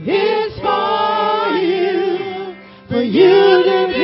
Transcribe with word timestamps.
It's 0.00 0.58
for 0.60 1.56
you, 1.56 2.56
for 2.88 3.02
you 3.02 3.62
to 3.64 3.92
be. 3.92 4.01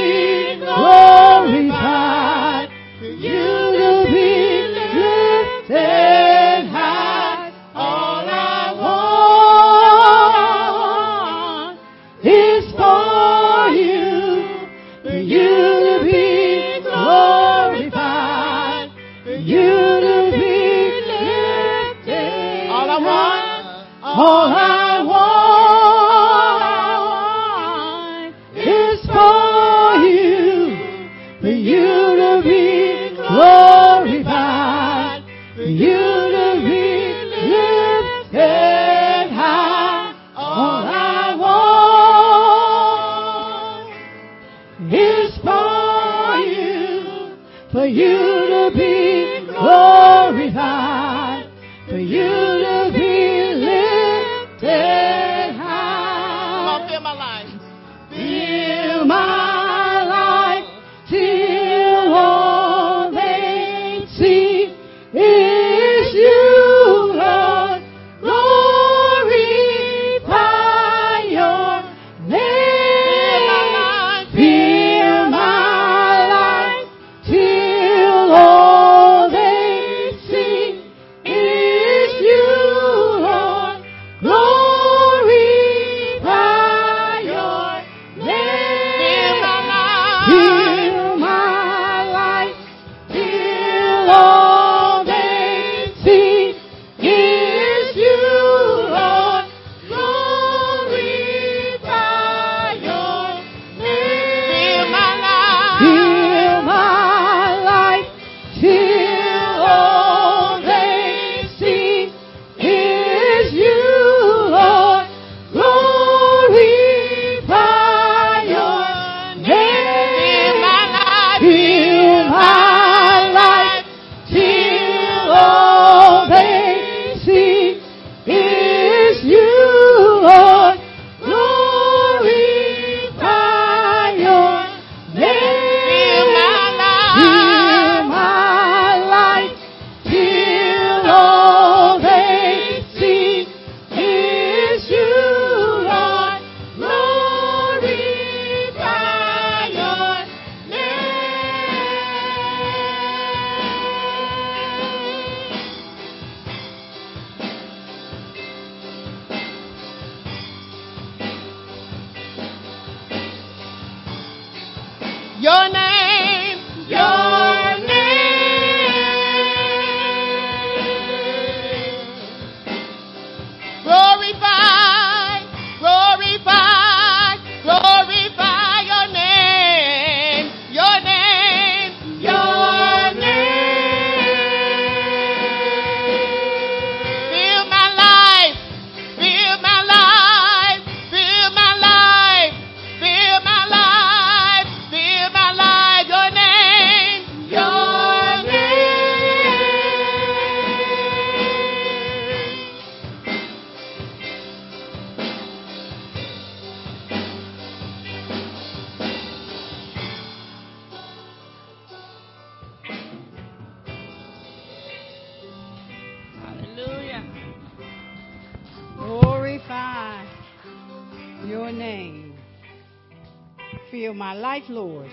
Lord, 224.69 225.11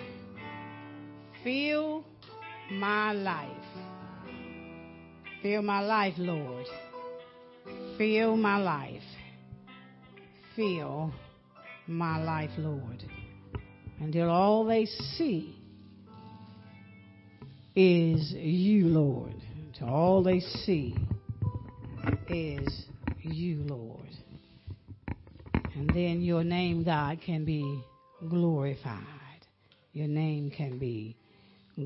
fill 1.44 2.04
my 2.72 3.14
life. 3.14 3.50
Fill 5.42 5.62
my 5.62 5.80
life, 5.80 6.16
Lord. 6.18 6.66
Fill 7.98 8.36
my 8.36 8.58
life. 8.58 9.02
Fill 10.56 11.14
my 11.88 12.22
life, 12.22 12.52
Lord. 12.58 13.04
Until 14.00 14.30
all 14.30 14.66
they 14.66 14.86
see 14.86 15.56
is 17.76 18.34
you, 18.34 18.88
Lord. 18.88 19.36
Until 19.68 19.90
all 19.90 20.24
they 20.24 20.40
see 20.40 20.96
is 22.28 22.86
you, 23.22 23.64
Lord. 23.64 24.10
And 25.76 25.90
then 25.90 26.22
your 26.22 26.44
name, 26.44 26.84
God, 26.84 27.20
can 27.26 27.46
be 27.46 27.84
glorified 28.30 29.15
your 29.96 30.10
name 30.10 30.52
can 30.52 30.78
be 30.78 31.16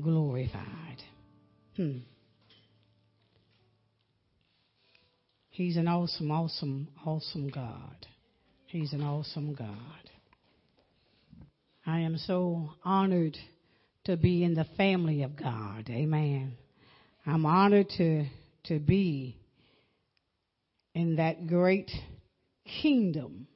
glorified. 0.02 1.00
Hmm. 1.76 1.98
He's 5.50 5.76
an 5.76 5.86
awesome, 5.86 6.28
awesome, 6.32 6.88
awesome 7.06 7.50
God. 7.50 8.06
He's 8.66 8.92
an 8.92 9.02
awesome 9.02 9.54
God. 9.54 10.10
I 11.86 12.00
am 12.00 12.16
so 12.18 12.70
honored 12.84 13.36
to 14.06 14.16
be 14.16 14.42
in 14.42 14.54
the 14.54 14.66
family 14.76 15.22
of 15.22 15.36
God. 15.36 15.88
Amen. 15.88 16.56
I'm 17.24 17.46
honored 17.46 17.90
to, 17.98 18.26
to 18.64 18.80
be 18.80 19.36
in 20.96 21.16
that 21.16 21.46
great 21.46 21.92
kingdom 22.82 23.46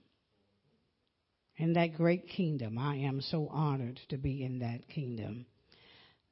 in 1.57 1.75
that 1.75 1.95
great 1.95 2.29
kingdom. 2.29 2.79
I 2.79 2.97
am 2.97 3.21
so 3.21 3.49
honored 3.49 4.01
to 4.09 4.17
be 4.17 4.45
in 4.45 4.61
that 4.61 4.89
kingdom. 4.89 5.47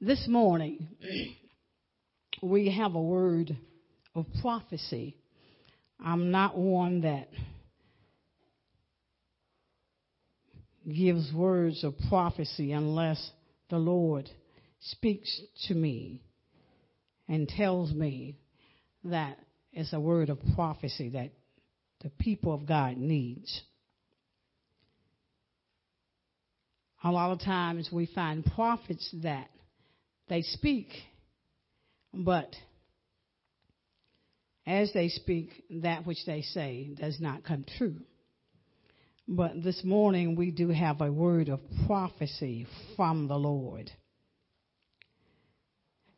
This 0.00 0.26
morning, 0.28 0.88
we 2.42 2.74
have 2.76 2.94
a 2.94 3.02
word 3.02 3.56
of 4.14 4.26
prophecy. 4.40 5.16
I'm 6.04 6.30
not 6.30 6.56
one 6.56 7.02
that 7.02 7.28
gives 10.92 11.32
words 11.32 11.84
of 11.84 11.94
prophecy 12.08 12.72
unless 12.72 13.30
the 13.70 13.78
Lord 13.78 14.28
speaks 14.80 15.40
to 15.68 15.74
me 15.74 16.22
and 17.28 17.48
tells 17.48 17.92
me 17.92 18.36
that 19.04 19.38
it's 19.72 19.92
a 19.92 20.00
word 20.00 20.28
of 20.28 20.38
prophecy 20.54 21.10
that 21.10 21.30
the 22.02 22.10
people 22.10 22.52
of 22.52 22.66
God 22.66 22.96
needs. 22.96 23.62
A 27.04 27.10
lot 27.10 27.32
of 27.32 27.40
times 27.40 27.90
we 27.92 28.06
find 28.06 28.44
prophets 28.44 29.08
that 29.22 29.48
they 30.28 30.42
speak, 30.42 30.88
but 32.14 32.54
as 34.66 34.92
they 34.92 35.08
speak, 35.08 35.50
that 35.82 36.06
which 36.06 36.24
they 36.26 36.42
say 36.42 36.94
does 36.98 37.18
not 37.20 37.42
come 37.42 37.64
true. 37.76 37.96
But 39.26 39.62
this 39.62 39.82
morning 39.84 40.36
we 40.36 40.50
do 40.50 40.68
have 40.68 41.00
a 41.00 41.10
word 41.10 41.48
of 41.48 41.60
prophecy 41.86 42.66
from 42.96 43.28
the 43.28 43.36
Lord. 43.36 43.90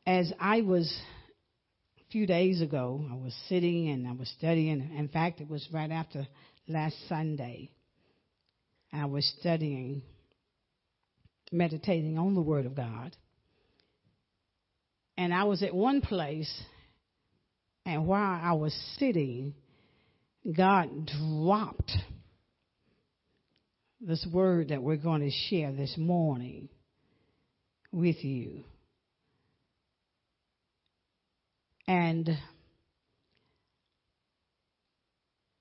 As 0.06 0.32
I 0.38 0.60
was 0.60 0.94
a 1.98 2.10
few 2.12 2.26
days 2.26 2.60
ago, 2.60 3.06
I 3.10 3.14
was 3.14 3.34
sitting 3.48 3.88
and 3.88 4.06
I 4.06 4.12
was 4.12 4.28
studying. 4.38 4.80
In 4.98 5.08
fact, 5.08 5.40
it 5.40 5.48
was 5.48 5.66
right 5.72 5.90
after 5.90 6.26
last 6.68 6.96
Sunday. 7.08 7.70
I 8.92 9.06
was 9.06 9.24
studying, 9.40 10.02
meditating 11.54 12.18
on 12.18 12.34
the 12.34 12.42
Word 12.42 12.66
of 12.66 12.74
God. 12.74 13.16
And 15.16 15.32
I 15.32 15.44
was 15.44 15.62
at 15.62 15.74
one 15.74 16.00
place, 16.00 16.52
and 17.86 18.06
while 18.06 18.40
I 18.42 18.52
was 18.52 18.74
sitting, 18.98 19.54
God 20.56 21.06
dropped 21.06 21.92
this 24.00 24.26
word 24.30 24.68
that 24.68 24.82
we're 24.82 24.96
going 24.96 25.22
to 25.22 25.30
share 25.48 25.72
this 25.72 25.94
morning 25.96 26.68
with 27.92 28.22
you. 28.22 28.64
And 31.86 32.28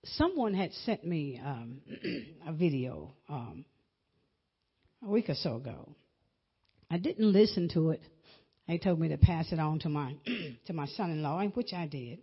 someone 0.04 0.54
had 0.54 0.74
sent 0.86 1.06
me 1.06 1.40
um, 1.44 1.82
a 2.48 2.54
video 2.54 3.14
um, 3.30 3.66
a 5.06 5.10
week 5.10 5.30
or 5.30 5.36
so 5.36 5.56
ago. 5.58 5.90
I 6.90 6.98
didn't 6.98 7.32
listen 7.32 7.70
to 7.74 7.92
it. 7.92 8.02
They 8.68 8.78
told 8.78 9.00
me 9.00 9.10
to 9.10 9.18
pass 9.18 9.52
it 9.52 9.60
on 9.60 9.80
to 9.80 9.90
my 9.90 10.16
to 10.68 10.74
my 10.74 10.86
son-in-law, 10.86 11.48
which 11.50 11.74
I 11.74 11.88
did. 11.88 12.20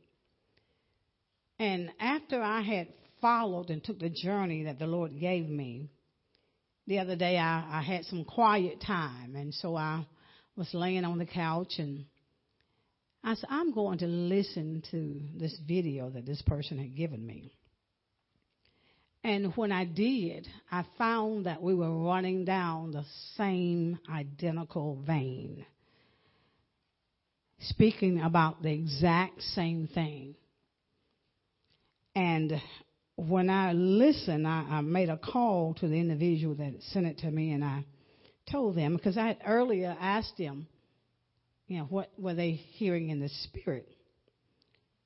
And 1.58 1.90
after 2.00 2.42
I 2.42 2.62
had 2.62 2.88
followed 3.20 3.68
and 3.68 3.84
took 3.84 3.98
the 3.98 4.08
journey 4.08 4.64
that 4.64 4.78
the 4.78 4.86
Lord 4.86 5.18
gave 5.20 5.48
me, 5.48 5.90
the 6.86 6.98
other 6.98 7.16
day 7.16 7.36
I, 7.36 7.80
I 7.80 7.82
had 7.82 8.04
some 8.06 8.24
quiet 8.24 8.80
time, 8.80 9.36
and 9.36 9.52
so 9.52 9.76
I 9.76 10.06
was 10.56 10.72
laying 10.72 11.04
on 11.04 11.18
the 11.18 11.26
couch 11.26 11.74
and 11.78 12.06
I 13.22 13.34
said, 13.34 13.48
I'm 13.50 13.74
going 13.74 13.98
to 13.98 14.06
listen 14.06 14.82
to 14.90 15.20
this 15.38 15.56
video 15.66 16.08
that 16.10 16.24
this 16.24 16.40
person 16.42 16.78
had 16.78 16.96
given 16.96 17.26
me. 17.26 17.52
And 19.22 19.54
when 19.56 19.70
I 19.70 19.84
did, 19.84 20.48
I 20.72 20.84
found 20.96 21.46
that 21.46 21.62
we 21.62 21.74
were 21.74 22.04
running 22.04 22.44
down 22.44 22.92
the 22.92 23.04
same 23.36 23.98
identical 24.10 24.96
vein, 25.06 25.66
speaking 27.60 28.20
about 28.20 28.62
the 28.62 28.72
exact 28.72 29.42
same 29.42 29.88
thing. 29.88 30.36
And 32.14 32.60
when 33.16 33.50
I 33.50 33.72
listened, 33.74 34.46
I, 34.46 34.64
I 34.70 34.80
made 34.80 35.10
a 35.10 35.18
call 35.18 35.74
to 35.74 35.88
the 35.88 35.96
individual 35.96 36.54
that 36.54 36.82
sent 36.92 37.06
it 37.06 37.18
to 37.18 37.30
me, 37.30 37.52
and 37.52 37.62
I 37.62 37.84
told 38.50 38.74
them 38.74 38.96
because 38.96 39.18
I 39.18 39.26
had 39.26 39.38
earlier 39.46 39.94
asked 40.00 40.38
them, 40.38 40.66
you 41.66 41.78
know, 41.78 41.84
what 41.84 42.10
were 42.18 42.34
they 42.34 42.52
hearing 42.52 43.10
in 43.10 43.20
the 43.20 43.28
spirit, 43.44 43.86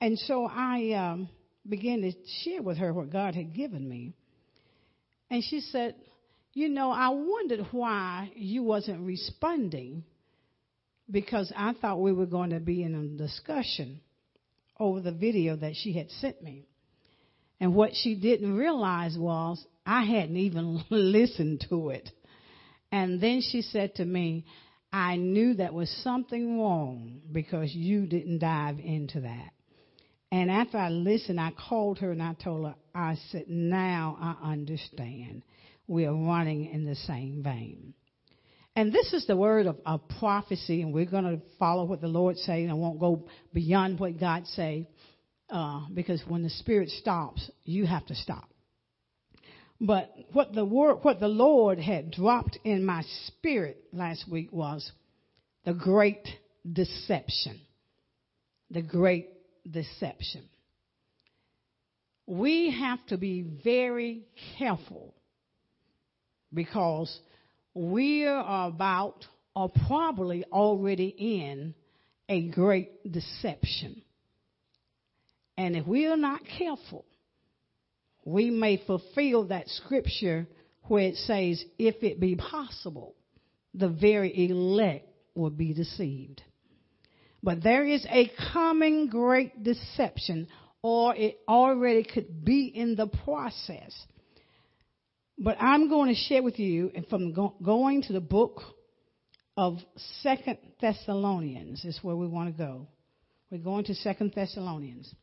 and 0.01 0.19
so 0.21 0.47
I 0.47 0.93
um, 0.93 1.29
began 1.69 2.03
to 2.03 2.13
share 2.43 2.63
with 2.63 2.79
her 2.79 2.93
what 2.93 3.11
God 3.11 3.35
had 3.35 3.55
given 3.55 3.89
me, 3.89 4.15
and 5.31 5.43
she 5.43 5.61
said, 5.61 5.95
"You 6.53 6.69
know, 6.69 6.91
I 6.91 7.09
wondered 7.09 7.67
why 7.73 8.33
you 8.37 8.63
wasn't 8.63 9.07
responding." 9.07 10.05
Because 11.11 11.53
I 11.55 11.75
thought 11.75 12.01
we 12.01 12.15
were 12.15 12.25
going 12.25 12.51
to 12.51 12.61
be 12.61 12.83
in 12.83 12.95
a 12.95 13.07
discussion 13.07 14.01
over 14.81 15.01
the 15.01 15.13
video 15.13 15.57
that 15.57 15.77
she 15.77 15.93
had 15.93 16.11
sent 16.11 16.43
me. 16.43 16.67
And 17.61 17.75
what 17.75 17.95
she 17.95 18.15
didn't 18.15 18.57
realize 18.57 19.17
was 19.17 19.65
I 19.87 20.05
hadn't 20.05 20.37
even 20.37 20.83
listened 20.91 21.65
to 21.69 21.91
it. 21.91 22.11
And 22.93 23.21
then 23.21 23.41
she 23.41 23.63
said 23.63 23.95
to 23.97 24.05
me, 24.05 24.45
I 24.93 25.17
knew 25.17 25.55
that 25.55 25.75
was 25.75 25.91
something 26.03 26.61
wrong 26.61 27.23
because 27.33 27.75
you 27.75 28.07
didn't 28.07 28.39
dive 28.39 28.79
into 28.79 29.23
that. 29.23 29.54
And 30.35 30.51
after 30.51 30.79
I 30.79 30.89
listened, 30.89 31.39
I 31.39 31.53
called 31.53 32.01
her 32.01 32.11
and 32.11 32.21
I 32.21 32.35
told 32.35 32.67
her, 32.67 32.75
I 32.93 33.17
said, 33.31 33.45
now 33.47 34.19
I 34.21 34.51
understand. 34.51 35.45
We 35.87 36.07
are 36.07 36.13
running 36.13 36.65
in 36.73 36.85
the 36.85 36.97
same 36.97 37.41
vein. 37.45 37.95
And 38.75 38.93
this 38.93 39.13
is 39.13 39.29
the 39.29 39.37
word 39.37 39.67
of, 39.67 39.77
of 39.87 40.01
prophecy, 40.19 40.83
and 40.83 40.93
we're 40.93 41.05
going 41.05 41.23
to 41.23 41.41
follow 41.57 41.85
what 41.85 42.01
the 42.01 42.09
Lord 42.09 42.37
says 42.37 42.69
and 42.69 42.81
won't 42.81 42.99
go 42.99 43.29
beyond 43.53 44.01
what 44.01 44.19
God 44.19 44.45
says 44.49 44.87
uh, 45.51 45.83
because 45.95 46.21
when 46.27 46.43
the 46.43 46.51
Spirit 46.51 46.89
stops, 46.89 47.49
you 47.63 47.87
have 47.87 48.05
to 48.07 48.17
stop. 48.17 48.49
But 49.81 50.13
what 50.33 50.53
the 50.53 50.65
word, 50.65 50.97
what 51.03 51.21
the 51.21 51.29
Lord 51.29 51.79
had 51.79 52.11
dropped 52.11 52.59
in 52.65 52.85
my 52.85 53.05
spirit 53.29 53.85
last 53.93 54.29
week 54.29 54.49
was 54.51 54.91
the 55.65 55.75
great 55.75 56.27
deception. 56.73 57.61
The 58.73 58.83
great 58.83 59.29
deception. 59.71 60.43
We 62.27 62.71
have 62.71 63.05
to 63.07 63.19
be 63.19 63.43
very 63.43 64.23
careful 64.59 65.15
because 66.53 67.19
we 67.75 68.27
are 68.27 68.69
about 68.69 69.27
or 69.55 69.71
probably 69.87 70.45
already 70.45 71.09
in 71.09 71.75
a 72.29 72.49
great 72.49 73.11
deception. 73.11 74.03
And 75.57 75.77
if 75.77 75.87
we 75.87 76.07
are 76.07 76.17
not 76.17 76.41
careful, 76.59 77.05
we 78.25 78.51
may 78.51 78.83
fulfill 78.87 79.49
that 79.49 79.69
scripture 79.69 80.47
where 80.85 81.05
it 81.05 81.17
says, 81.17 81.63
if 81.79 82.03
it 82.03 82.21
be 82.21 82.37
possible, 82.37 83.15
the 83.75 83.89
very 83.89 84.49
elect 84.49 85.09
will 85.35 85.51
be 85.51 85.73
deceived. 85.73 86.43
But 87.45 87.63
there 87.63 87.85
is 87.85 88.07
a 88.09 88.33
coming 88.55 89.09
great 89.09 89.63
deception, 89.63 90.49
or 90.81 91.15
it 91.15 91.41
already 91.47 92.03
could 92.03 92.43
be 92.43 92.73
in 92.75 92.97
the 92.97 93.07
process. 93.07 93.95
But 95.37 95.59
I'm 95.61 95.91
going 95.91 96.09
to 96.09 96.19
share 96.19 96.43
with 96.43 96.59
you, 96.59 96.91
and 96.95 97.07
from 97.07 97.35
going 97.63 98.03
to 98.05 98.15
the 98.15 98.21
book 98.21 98.63
of 99.59 99.77
Second 100.23 100.57
Thessalonians 100.81 101.85
is 101.85 101.99
where 102.01 102.17
we 102.17 102.27
want 102.27 102.57
to 102.57 102.57
go. 102.57 102.89
We're 103.51 103.59
going 103.59 103.85
to 103.85 103.95
Second 103.95 104.33
Thessalonians. 104.35 105.15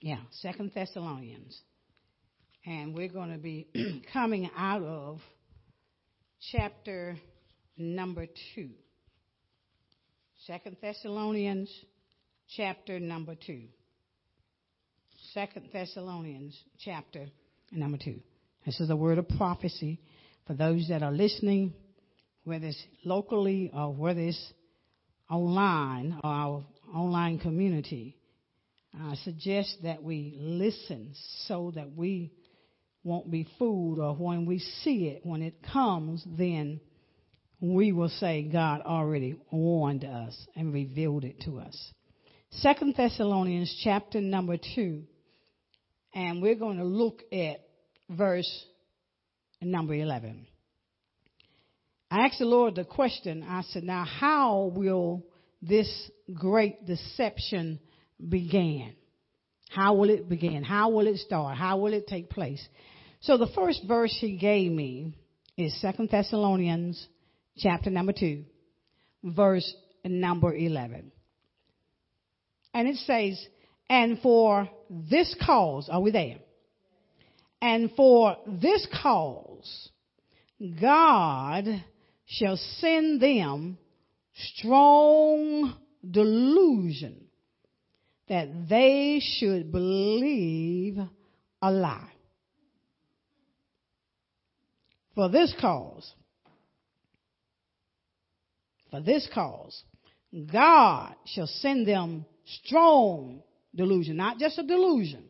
Yeah, 0.00 0.20
Second 0.40 0.72
Thessalonians. 0.74 1.60
And 2.64 2.94
we're 2.94 3.08
going 3.08 3.32
to 3.32 3.38
be 3.38 3.68
coming 4.12 4.50
out 4.56 4.82
of 4.82 5.20
chapter 6.50 7.18
number 7.76 8.26
two. 8.54 8.70
Second 10.46 10.76
Thessalonians, 10.80 11.70
chapter 12.56 12.98
number 12.98 13.34
two. 13.34 13.64
Second 15.32 15.68
Thessalonians, 15.72 16.58
chapter 16.84 17.26
number 17.70 17.98
two. 18.02 18.20
This 18.66 18.80
is 18.80 18.90
a 18.90 18.96
word 18.96 19.18
of 19.18 19.28
prophecy 19.28 20.00
for 20.46 20.54
those 20.54 20.88
that 20.88 21.02
are 21.02 21.12
listening, 21.12 21.72
whether 22.44 22.66
it's 22.66 22.82
locally 23.04 23.70
or 23.72 23.92
whether 23.92 24.20
it's 24.20 24.52
online 25.30 26.18
or 26.24 26.30
our 26.30 26.64
online 26.94 27.38
community. 27.38 28.16
I 28.98 29.14
suggest 29.16 29.78
that 29.84 30.02
we 30.02 30.34
listen 30.36 31.14
so 31.46 31.72
that 31.76 31.94
we 31.94 32.32
won't 33.04 33.30
be 33.30 33.46
fooled, 33.58 33.98
or 33.98 34.14
when 34.14 34.44
we 34.46 34.58
see 34.58 35.06
it, 35.06 35.24
when 35.24 35.42
it 35.42 35.54
comes, 35.72 36.24
then 36.26 36.80
we 37.60 37.92
will 37.92 38.08
say 38.08 38.42
God 38.42 38.80
already 38.82 39.36
warned 39.50 40.04
us 40.04 40.36
and 40.56 40.72
revealed 40.72 41.24
it 41.24 41.42
to 41.42 41.58
us. 41.58 41.92
Second 42.50 42.94
Thessalonians 42.96 43.80
chapter 43.84 44.20
number 44.20 44.56
two, 44.56 45.04
and 46.14 46.42
we're 46.42 46.56
going 46.56 46.78
to 46.78 46.84
look 46.84 47.22
at 47.32 47.60
verse 48.08 48.64
number 49.60 49.94
11. 49.94 50.46
I 52.10 52.26
asked 52.26 52.40
the 52.40 52.46
Lord 52.46 52.74
the 52.74 52.84
question, 52.84 53.44
I 53.48 53.62
said, 53.62 53.84
now 53.84 54.04
how 54.04 54.72
will 54.74 55.24
this 55.62 56.10
great 56.34 56.86
deception 56.86 57.78
begin? 58.28 58.94
How 59.68 59.94
will 59.94 60.10
it 60.10 60.28
begin? 60.28 60.64
How 60.64 60.90
will 60.90 61.06
it 61.06 61.18
start? 61.18 61.56
How 61.56 61.76
will 61.78 61.92
it 61.92 62.08
take 62.08 62.30
place? 62.30 62.66
So 63.20 63.36
the 63.36 63.46
first 63.54 63.82
verse 63.86 64.16
he 64.18 64.38
gave 64.38 64.72
me 64.72 65.14
is 65.56 65.78
Second 65.80 66.08
Thessalonians 66.10 67.06
chapter 67.60 67.90
number 67.90 68.12
2, 68.12 68.44
verse 69.24 69.74
number 70.04 70.54
11. 70.54 71.12
And 72.72 72.88
it 72.88 72.96
says, 72.96 73.44
and 73.88 74.20
for 74.20 74.68
this 74.88 75.34
cause, 75.44 75.88
are 75.90 76.00
we 76.00 76.10
there? 76.10 76.38
And 77.60 77.90
for 77.96 78.36
this 78.46 78.86
cause, 79.02 79.90
God 80.80 81.64
shall 82.26 82.56
send 82.78 83.20
them 83.20 83.76
strong 84.34 85.74
delusion 86.08 87.24
that 88.28 88.68
they 88.68 89.20
should 89.38 89.72
believe 89.72 90.98
a 91.60 91.70
lie. 91.70 92.12
For 95.16 95.28
this 95.28 95.52
cause, 95.60 96.14
for 98.90 99.00
this 99.00 99.28
cause, 99.32 99.82
God 100.52 101.14
shall 101.26 101.46
send 101.46 101.86
them 101.86 102.24
strong 102.64 103.42
delusion, 103.74 104.16
not 104.16 104.38
just 104.38 104.58
a 104.58 104.62
delusion, 104.62 105.24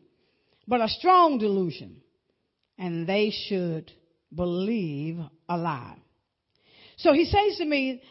but 0.67 0.81
a 0.81 0.87
strong 0.87 1.37
delusion, 1.37 2.01
and 2.77 3.07
they 3.07 3.31
should 3.47 3.91
believe 4.33 5.17
a 5.49 5.57
lie. 5.57 5.97
So 6.97 7.13
he 7.13 7.25
says 7.25 7.57
to 7.57 7.65
me, 7.65 8.01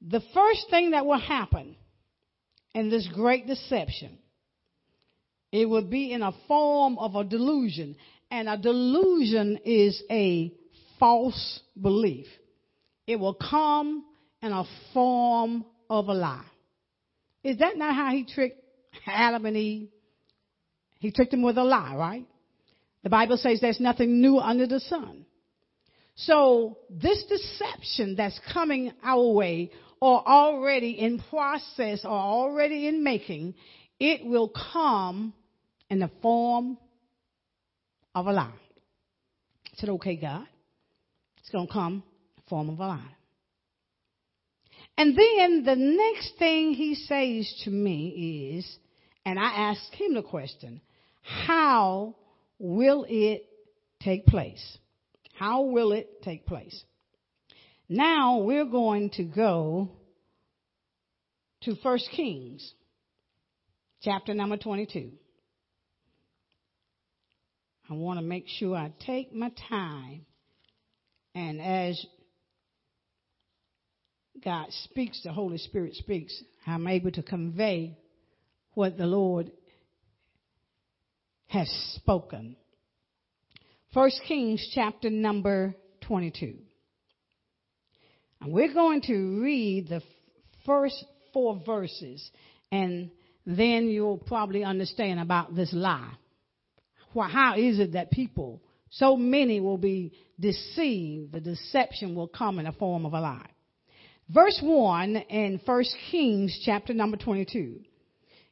the 0.00 0.22
first 0.32 0.66
thing 0.70 0.92
that 0.92 1.06
will 1.06 1.18
happen 1.18 1.76
in 2.74 2.90
this 2.90 3.08
great 3.12 3.46
deception, 3.46 4.18
it 5.50 5.66
will 5.66 5.84
be 5.84 6.12
in 6.12 6.22
a 6.22 6.32
form 6.46 6.98
of 6.98 7.14
a 7.14 7.24
delusion. 7.24 7.96
And 8.30 8.48
a 8.48 8.58
delusion 8.58 9.58
is 9.64 10.02
a 10.10 10.52
false 10.98 11.60
belief. 11.80 12.26
It 13.06 13.16
will 13.18 13.34
come 13.34 14.04
in 14.42 14.52
a 14.52 14.64
form 14.92 15.64
of 15.90 16.08
a 16.08 16.14
lie. 16.14 16.44
Is 17.42 17.58
that 17.58 17.76
not 17.76 17.94
how 17.94 18.10
he 18.10 18.24
tricked 18.24 18.62
Adam 19.06 19.46
and 19.46 19.56
Eve? 19.56 19.88
He 20.98 21.12
tricked 21.12 21.30
them 21.30 21.42
with 21.42 21.58
a 21.58 21.64
lie, 21.64 21.94
right? 21.94 22.26
The 23.02 23.10
Bible 23.10 23.36
says 23.36 23.60
there's 23.60 23.80
nothing 23.80 24.20
new 24.20 24.38
under 24.38 24.66
the 24.66 24.80
sun. 24.80 25.24
So 26.16 26.78
this 26.90 27.24
deception 27.28 28.16
that's 28.16 28.38
coming 28.52 28.92
our 29.04 29.32
way 29.32 29.70
or 30.00 30.26
already 30.26 30.90
in 30.90 31.20
process 31.30 32.04
or 32.04 32.10
already 32.10 32.88
in 32.88 33.04
making, 33.04 33.54
it 34.00 34.24
will 34.24 34.48
come 34.72 35.32
in 35.88 36.00
the 36.00 36.10
form 36.20 36.76
of 38.14 38.26
a 38.26 38.32
lie. 38.32 38.52
I 39.66 39.76
said, 39.76 39.90
okay, 39.90 40.16
God. 40.16 40.46
It's 41.38 41.50
going 41.50 41.68
to 41.68 41.72
come 41.72 41.92
in 41.94 42.02
the 42.36 42.48
form 42.48 42.68
of 42.68 42.78
a 42.80 42.86
lie. 42.86 43.14
And 44.98 45.16
then 45.16 45.62
the 45.62 45.76
next 45.76 46.32
thing 46.40 46.74
he 46.74 46.96
says 46.96 47.62
to 47.62 47.70
me 47.70 48.56
is, 48.58 48.78
and 49.24 49.38
I 49.38 49.70
ask 49.70 49.94
him 49.94 50.14
the 50.14 50.24
question, 50.24 50.80
how 51.22 52.16
will 52.58 53.06
it 53.08 53.46
take 54.02 54.26
place? 54.26 54.78
How 55.34 55.62
will 55.62 55.92
it 55.92 56.22
take 56.22 56.46
place? 56.46 56.82
Now 57.88 58.38
we're 58.38 58.64
going 58.64 59.10
to 59.10 59.22
go 59.22 59.92
to 61.62 61.74
1 61.80 61.98
Kings, 62.10 62.74
chapter 64.02 64.34
number 64.34 64.56
22. 64.56 65.12
I 67.88 67.94
want 67.94 68.18
to 68.18 68.24
make 68.24 68.46
sure 68.48 68.74
I 68.74 68.92
take 69.06 69.32
my 69.32 69.52
time 69.68 70.26
and 71.36 71.60
as 71.60 72.04
God 74.44 74.66
speaks, 74.84 75.22
the 75.22 75.32
Holy 75.32 75.58
Spirit 75.58 75.94
speaks, 75.94 76.42
I'm 76.66 76.86
able 76.86 77.10
to 77.12 77.22
convey 77.22 77.96
what 78.74 78.96
the 78.96 79.06
Lord 79.06 79.50
has 81.48 81.68
spoken. 81.96 82.56
First 83.94 84.20
Kings 84.26 84.70
chapter 84.74 85.10
number 85.10 85.74
22. 86.02 86.56
And 88.40 88.52
we're 88.52 88.72
going 88.72 89.02
to 89.02 89.40
read 89.42 89.88
the 89.88 90.02
first 90.66 91.04
four 91.32 91.60
verses 91.64 92.30
and 92.70 93.10
then 93.46 93.88
you'll 93.88 94.18
probably 94.18 94.62
understand 94.62 95.20
about 95.20 95.54
this 95.54 95.72
lie. 95.72 96.12
How 97.14 97.56
is 97.56 97.80
it 97.80 97.94
that 97.94 98.10
people, 98.12 98.62
so 98.90 99.16
many 99.16 99.58
will 99.58 99.78
be 99.78 100.12
deceived, 100.38 101.32
the 101.32 101.40
deception 101.40 102.14
will 102.14 102.28
come 102.28 102.58
in 102.58 102.66
the 102.66 102.72
form 102.72 103.06
of 103.06 103.14
a 103.14 103.20
lie. 103.20 103.48
Verse 104.30 104.60
1 104.62 105.16
in 105.16 105.60
1 105.64 105.84
Kings 106.10 106.60
chapter 106.64 106.92
number 106.92 107.16
22, 107.16 107.80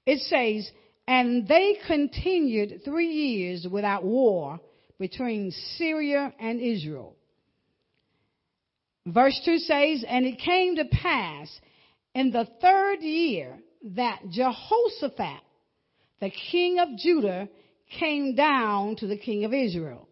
it 0.07 0.21
says, 0.21 0.71
And 1.07 1.47
they 1.47 1.77
continued 1.87 2.81
three 2.85 3.13
years 3.13 3.67
without 3.71 4.03
war 4.03 4.59
between 4.99 5.51
Syria 5.77 6.33
and 6.41 6.61
Israel. 6.61 7.15
Verse 9.05 9.39
2 9.45 9.59
says, 9.59 10.05
And 10.09 10.25
it 10.25 10.39
came 10.39 10.77
to 10.77 10.85
pass 10.87 11.49
in 12.15 12.31
the 12.31 12.49
third 12.63 13.01
year 13.03 13.59
that 13.95 14.23
Jehoshaphat, 14.31 15.43
the 16.21 16.31
king 16.51 16.79
of 16.79 16.97
Judah, 16.97 17.49
came 18.01 18.35
down 18.35 18.97
to 18.97 19.07
the 19.07 19.19
king 19.19 19.45
of 19.45 19.53
Israel. 19.53 20.09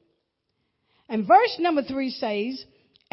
And 1.08 1.26
verse 1.26 1.56
number 1.58 1.82
3 1.82 2.10
says, 2.10 2.64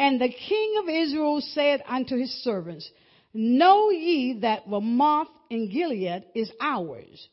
And 0.02 0.20
the 0.20 0.30
king 0.30 0.74
of 0.82 0.88
Israel 0.88 1.40
said 1.40 1.80
unto 1.86 2.18
his 2.18 2.32
servants, 2.42 2.90
Know 3.32 3.90
ye 3.90 4.40
that 4.40 4.64
Ramoth 4.66 5.28
in 5.48 5.70
Gilead 5.70 6.24
is 6.34 6.50
ours, 6.60 7.28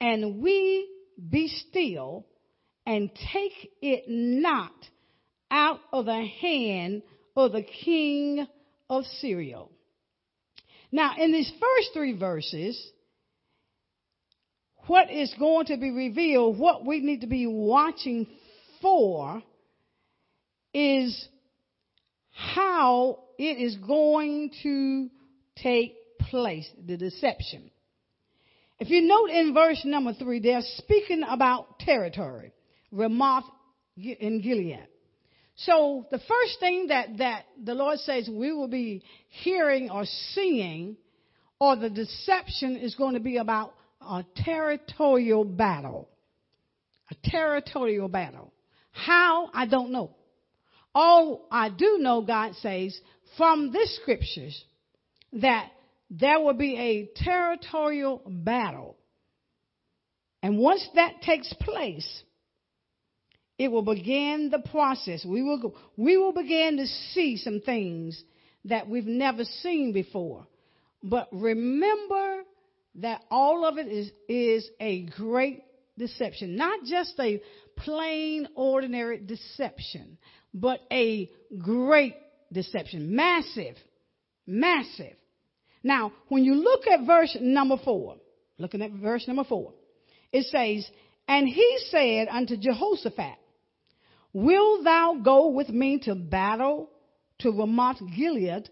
and 0.00 0.40
we 0.40 0.88
be 1.28 1.48
still 1.48 2.24
and 2.86 3.10
take 3.32 3.72
it 3.82 4.04
not 4.06 4.70
out 5.50 5.80
of 5.92 6.04
the 6.04 6.24
hand 6.24 7.02
of 7.34 7.50
the 7.50 7.64
king 7.64 8.46
of 8.88 9.04
Syria. 9.20 9.64
Now, 10.92 11.16
in 11.18 11.32
these 11.32 11.50
first 11.58 11.90
three 11.92 12.16
verses, 12.16 12.80
what 14.86 15.10
is 15.10 15.34
going 15.40 15.66
to 15.66 15.76
be 15.76 15.90
revealed, 15.90 16.56
what 16.56 16.86
we 16.86 17.00
need 17.00 17.22
to 17.22 17.26
be 17.26 17.48
watching 17.48 18.28
for, 18.80 19.42
is 20.72 21.28
how 22.36 23.20
it 23.38 23.58
is 23.58 23.76
going 23.76 24.50
to 24.62 25.08
take 25.56 25.96
place, 26.18 26.68
the 26.86 26.98
deception. 26.98 27.70
If 28.78 28.90
you 28.90 29.00
note 29.02 29.30
in 29.30 29.54
verse 29.54 29.80
number 29.86 30.12
three, 30.12 30.40
they're 30.40 30.60
speaking 30.60 31.22
about 31.26 31.78
territory. 31.78 32.52
Ramoth 32.92 33.44
in 33.96 34.42
Gilead. 34.42 34.86
So 35.56 36.06
the 36.10 36.18
first 36.18 36.60
thing 36.60 36.88
that, 36.88 37.16
that 37.16 37.46
the 37.62 37.72
Lord 37.72 37.98
says 38.00 38.28
we 38.30 38.52
will 38.52 38.68
be 38.68 39.02
hearing 39.42 39.90
or 39.90 40.04
seeing 40.34 40.96
or 41.58 41.76
the 41.76 41.88
deception 41.88 42.76
is 42.76 42.94
going 42.94 43.14
to 43.14 43.20
be 43.20 43.38
about 43.38 43.72
a 44.02 44.24
territorial 44.44 45.44
battle. 45.44 46.10
A 47.10 47.30
territorial 47.30 48.08
battle. 48.08 48.52
How? 48.90 49.48
I 49.54 49.66
don't 49.66 49.90
know. 49.90 50.10
All 50.98 51.46
I 51.50 51.68
do 51.68 51.98
know, 52.00 52.22
God 52.22 52.54
says, 52.62 52.98
from 53.36 53.70
this 53.70 53.94
scriptures, 53.96 54.64
that 55.34 55.68
there 56.08 56.40
will 56.40 56.54
be 56.54 56.74
a 56.74 57.22
territorial 57.22 58.22
battle. 58.24 58.96
And 60.42 60.56
once 60.56 60.88
that 60.94 61.20
takes 61.20 61.52
place, 61.60 62.22
it 63.58 63.68
will 63.68 63.82
begin 63.82 64.48
the 64.50 64.66
process. 64.70 65.22
We 65.22 65.42
will, 65.42 65.60
go, 65.60 65.74
we 65.98 66.16
will 66.16 66.32
begin 66.32 66.78
to 66.78 66.86
see 66.86 67.36
some 67.36 67.60
things 67.60 68.18
that 68.64 68.88
we've 68.88 69.04
never 69.04 69.44
seen 69.44 69.92
before. 69.92 70.46
But 71.02 71.28
remember 71.30 72.38
that 73.02 73.20
all 73.30 73.66
of 73.66 73.76
it 73.76 73.88
is, 73.88 74.10
is 74.30 74.66
a 74.80 75.04
great 75.04 75.62
deception. 75.98 76.56
Not 76.56 76.84
just 76.86 77.20
a 77.20 77.42
plain, 77.76 78.48
ordinary 78.54 79.18
deception, 79.18 80.16
but 80.56 80.80
a 80.90 81.30
great 81.58 82.14
deception. 82.50 83.14
Massive. 83.14 83.76
Massive. 84.46 85.16
Now, 85.82 86.12
when 86.28 86.44
you 86.44 86.54
look 86.54 86.86
at 86.86 87.06
verse 87.06 87.36
number 87.40 87.76
four, 87.84 88.16
looking 88.58 88.82
at 88.82 88.90
verse 88.90 89.28
number 89.28 89.44
four, 89.44 89.74
it 90.32 90.44
says, 90.44 90.90
And 91.28 91.46
he 91.46 91.78
said 91.90 92.28
unto 92.28 92.56
Jehoshaphat, 92.56 93.36
Will 94.32 94.82
thou 94.82 95.20
go 95.22 95.50
with 95.50 95.68
me 95.68 96.00
to 96.04 96.14
battle 96.14 96.90
to 97.40 97.50
Ramoth 97.50 98.00
Gilead? 98.16 98.68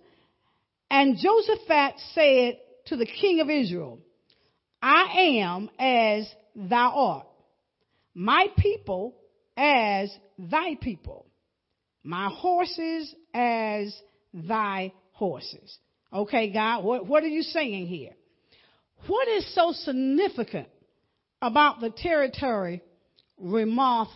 And 0.91 1.17
Jehoshaphat 1.19 1.95
said 2.15 2.59
to 2.87 2.97
the 2.97 3.07
king 3.07 3.41
of 3.41 3.51
Israel, 3.51 3.99
I 4.83 5.41
am 5.41 5.71
as 5.79 6.27
thou 6.55 6.93
art, 6.95 7.27
my 8.15 8.47
people 8.59 9.17
as 9.57 10.11
thy 10.39 10.75
people, 10.81 11.27
my 12.05 12.29
horses 12.29 13.13
as 13.33 13.97
thy 14.33 14.93
horses. 15.13 15.79
Okay, 16.13 16.53
God, 16.53 16.85
what, 16.85 17.07
what 17.07 17.25
are 17.25 17.29
you 17.29 17.43
saying 17.43 17.87
here? 17.87 18.13
What 19.07 19.27
is 19.29 19.55
so 19.55 19.73
significant 19.73 20.69
about 21.43 21.81
the 21.81 21.91
territory 21.91 22.83
Ramoth 23.39 24.09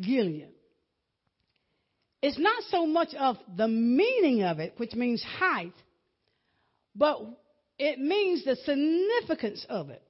Gilead? 0.00 0.48
It's 2.20 2.38
not 2.38 2.64
so 2.70 2.86
much 2.86 3.14
of 3.14 3.36
the 3.56 3.68
meaning 3.68 4.42
of 4.42 4.58
it, 4.58 4.74
which 4.76 4.94
means 4.94 5.22
height, 5.22 5.74
but 6.96 7.20
it 7.78 8.00
means 8.00 8.44
the 8.44 8.56
significance 8.56 9.64
of 9.68 9.90
it. 9.90 10.02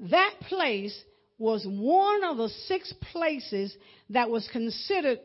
That 0.00 0.34
place 0.48 0.98
was 1.38 1.64
one 1.66 2.24
of 2.24 2.36
the 2.36 2.48
six 2.66 2.92
places 3.12 3.74
that 4.10 4.28
was 4.28 4.48
considered 4.52 5.20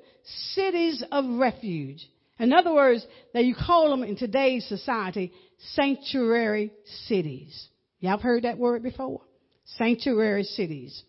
cities 0.54 1.04
of 1.12 1.26
refuge. 1.40 2.08
In 2.40 2.54
other 2.54 2.74
words, 2.74 3.06
that 3.34 3.46
you 3.46 3.56
call 3.56 3.90
them 3.90 4.04
in 4.04 4.16
today's 4.16 4.66
society 4.68 5.34
sanctuary 5.74 6.72
cities. 7.08 7.68
Y'all 8.00 8.20
heard 8.20 8.44
that 8.44 8.58
word 8.58 8.84
before? 8.84 9.22
Sanctuary 9.66 10.44
cities. 10.44 11.04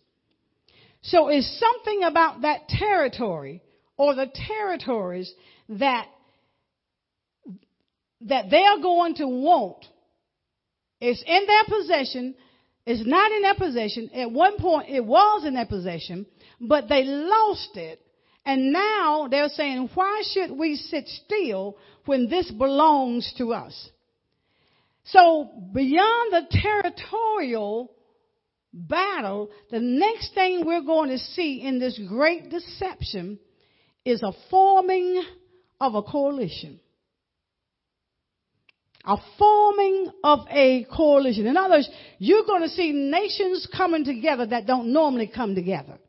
So 1.01 1.27
it's 1.27 1.59
something 1.59 2.03
about 2.03 2.41
that 2.41 2.67
territory 2.67 3.61
or 3.97 4.15
the 4.15 4.31
territories 4.33 5.31
that 5.69 6.07
that 8.21 8.49
they're 8.49 8.81
going 8.81 9.15
to 9.15 9.27
want. 9.27 9.85
It's 10.99 11.23
in 11.25 11.45
their 11.45 11.77
possession 11.77 12.35
it's 12.85 13.05
not 13.05 13.31
in 13.31 13.41
their 13.41 13.55
possession. 13.55 14.09
At 14.13 14.31
one 14.31 14.57
point, 14.57 14.89
it 14.89 15.03
was 15.03 15.43
in 15.45 15.55
their 15.55 15.65
possession, 15.65 16.25
but 16.61 16.87
they 16.87 17.03
lost 17.03 17.75
it. 17.75 17.99
And 18.45 18.71
now 18.71 19.27
they're 19.29 19.49
saying, 19.49 19.89
why 19.95 20.21
should 20.31 20.51
we 20.51 20.75
sit 20.75 21.07
still 21.07 21.77
when 22.05 22.29
this 22.29 22.51
belongs 22.51 23.33
to 23.39 23.53
us? 23.53 23.89
So 25.05 25.49
beyond 25.73 26.33
the 26.33 26.59
territorial 26.61 27.91
battle, 28.71 29.49
the 29.71 29.79
next 29.79 30.35
thing 30.35 30.63
we're 30.63 30.81
going 30.81 31.09
to 31.09 31.17
see 31.17 31.61
in 31.63 31.79
this 31.79 31.99
great 32.07 32.51
deception 32.51 33.39
is 34.03 34.21
a 34.21 34.33
forming 34.51 35.23
of 35.81 35.95
a 35.95 36.03
coalition 36.03 36.79
a 39.05 39.17
forming 39.37 40.11
of 40.23 40.39
a 40.49 40.85
coalition. 40.95 41.45
In 41.45 41.57
other 41.57 41.75
words, 41.75 41.89
you're 42.17 42.45
going 42.45 42.63
to 42.63 42.69
see 42.69 42.91
nations 42.91 43.67
coming 43.75 44.03
together 44.03 44.45
that 44.47 44.65
don't 44.65 44.91
normally 44.91 45.27
come 45.27 45.55
together. 45.55 45.99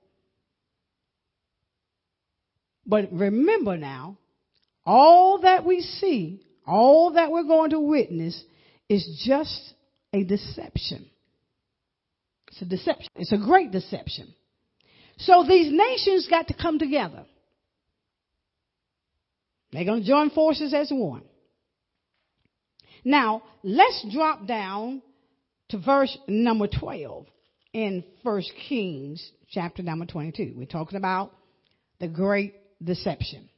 But 2.87 3.13
remember 3.13 3.77
now, 3.77 4.19
all 4.85 5.41
that 5.43 5.65
we 5.65 5.81
see, 5.81 6.47
all 6.67 7.13
that 7.13 7.31
we're 7.31 7.45
going 7.45 7.71
to 7.71 7.81
witness 7.81 8.41
is 8.89 9.25
just 9.27 9.75
a 10.13 10.25
deception. 10.25 11.07
It's 12.49 12.63
a 12.63 12.65
deception. 12.65 13.09
It's 13.17 13.33
a 13.33 13.39
great 13.39 13.73
deception. 13.73 14.33
So 15.19 15.45
these 15.47 15.73
nations 15.73 16.29
got 16.29 16.49
to 16.49 16.55
come 16.55 16.79
together. 16.79 17.27
They're 19.73 19.85
going 19.85 20.03
to 20.03 20.07
join 20.07 20.31
forces 20.31 20.73
as 20.73 20.91
one. 20.91 21.23
Now, 23.07 23.45
let's 23.63 24.05
drop 24.13 24.49
down 24.49 25.01
to 25.69 25.79
verse 25.79 26.19
number 26.27 26.67
12 26.67 27.27
in 27.73 28.03
1 28.25 28.43
Kings 28.69 29.31
chapter 29.49 29.85
number 29.85 30.07
22. 30.07 30.55
We're 30.57 30.67
talking 30.67 30.99
about 30.99 31.31
the 32.01 32.09
great 32.09 32.55
deception. 32.83 33.49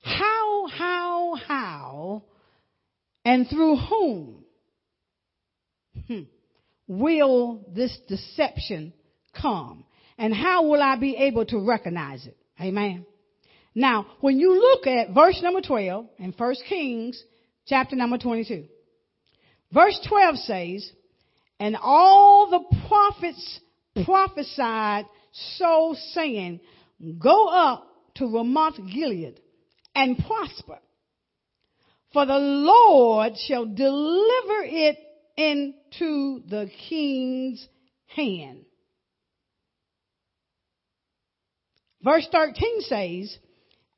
How, 0.00 0.68
how, 0.68 1.34
how, 1.34 2.22
and 3.24 3.48
through 3.48 3.78
whom 3.78 4.44
hmm, 6.06 6.20
will 6.86 7.64
this 7.74 7.98
deception 8.06 8.92
come? 9.42 9.84
And 10.18 10.32
how 10.32 10.66
will 10.66 10.80
I 10.80 10.94
be 10.94 11.16
able 11.16 11.46
to 11.46 11.58
recognize 11.58 12.24
it? 12.28 12.36
Amen. 12.60 13.06
Now, 13.74 14.06
when 14.20 14.38
you 14.38 14.54
look 14.54 14.86
at 14.86 15.12
verse 15.12 15.40
number 15.42 15.62
12 15.62 16.06
in 16.20 16.32
1 16.38 16.54
Kings 16.68 17.20
chapter 17.66 17.96
number 17.96 18.18
22. 18.18 18.64
Verse 19.72 19.98
12 20.08 20.36
says, 20.36 20.92
And 21.58 21.76
all 21.80 22.50
the 22.50 22.78
prophets 22.88 23.60
prophesied 24.04 25.06
so 25.32 25.94
saying, 26.12 26.60
Go 27.18 27.48
up 27.48 27.86
to 28.16 28.26
Ramoth 28.26 28.76
Gilead 28.92 29.40
and 29.94 30.18
prosper. 30.18 30.78
For 32.12 32.24
the 32.26 32.38
Lord 32.38 33.32
shall 33.48 33.66
deliver 33.66 34.62
it 34.62 34.96
into 35.36 36.42
the 36.48 36.70
king's 36.88 37.66
hand. 38.06 38.64
Verse 42.02 42.28
13 42.30 42.80
says, 42.82 43.36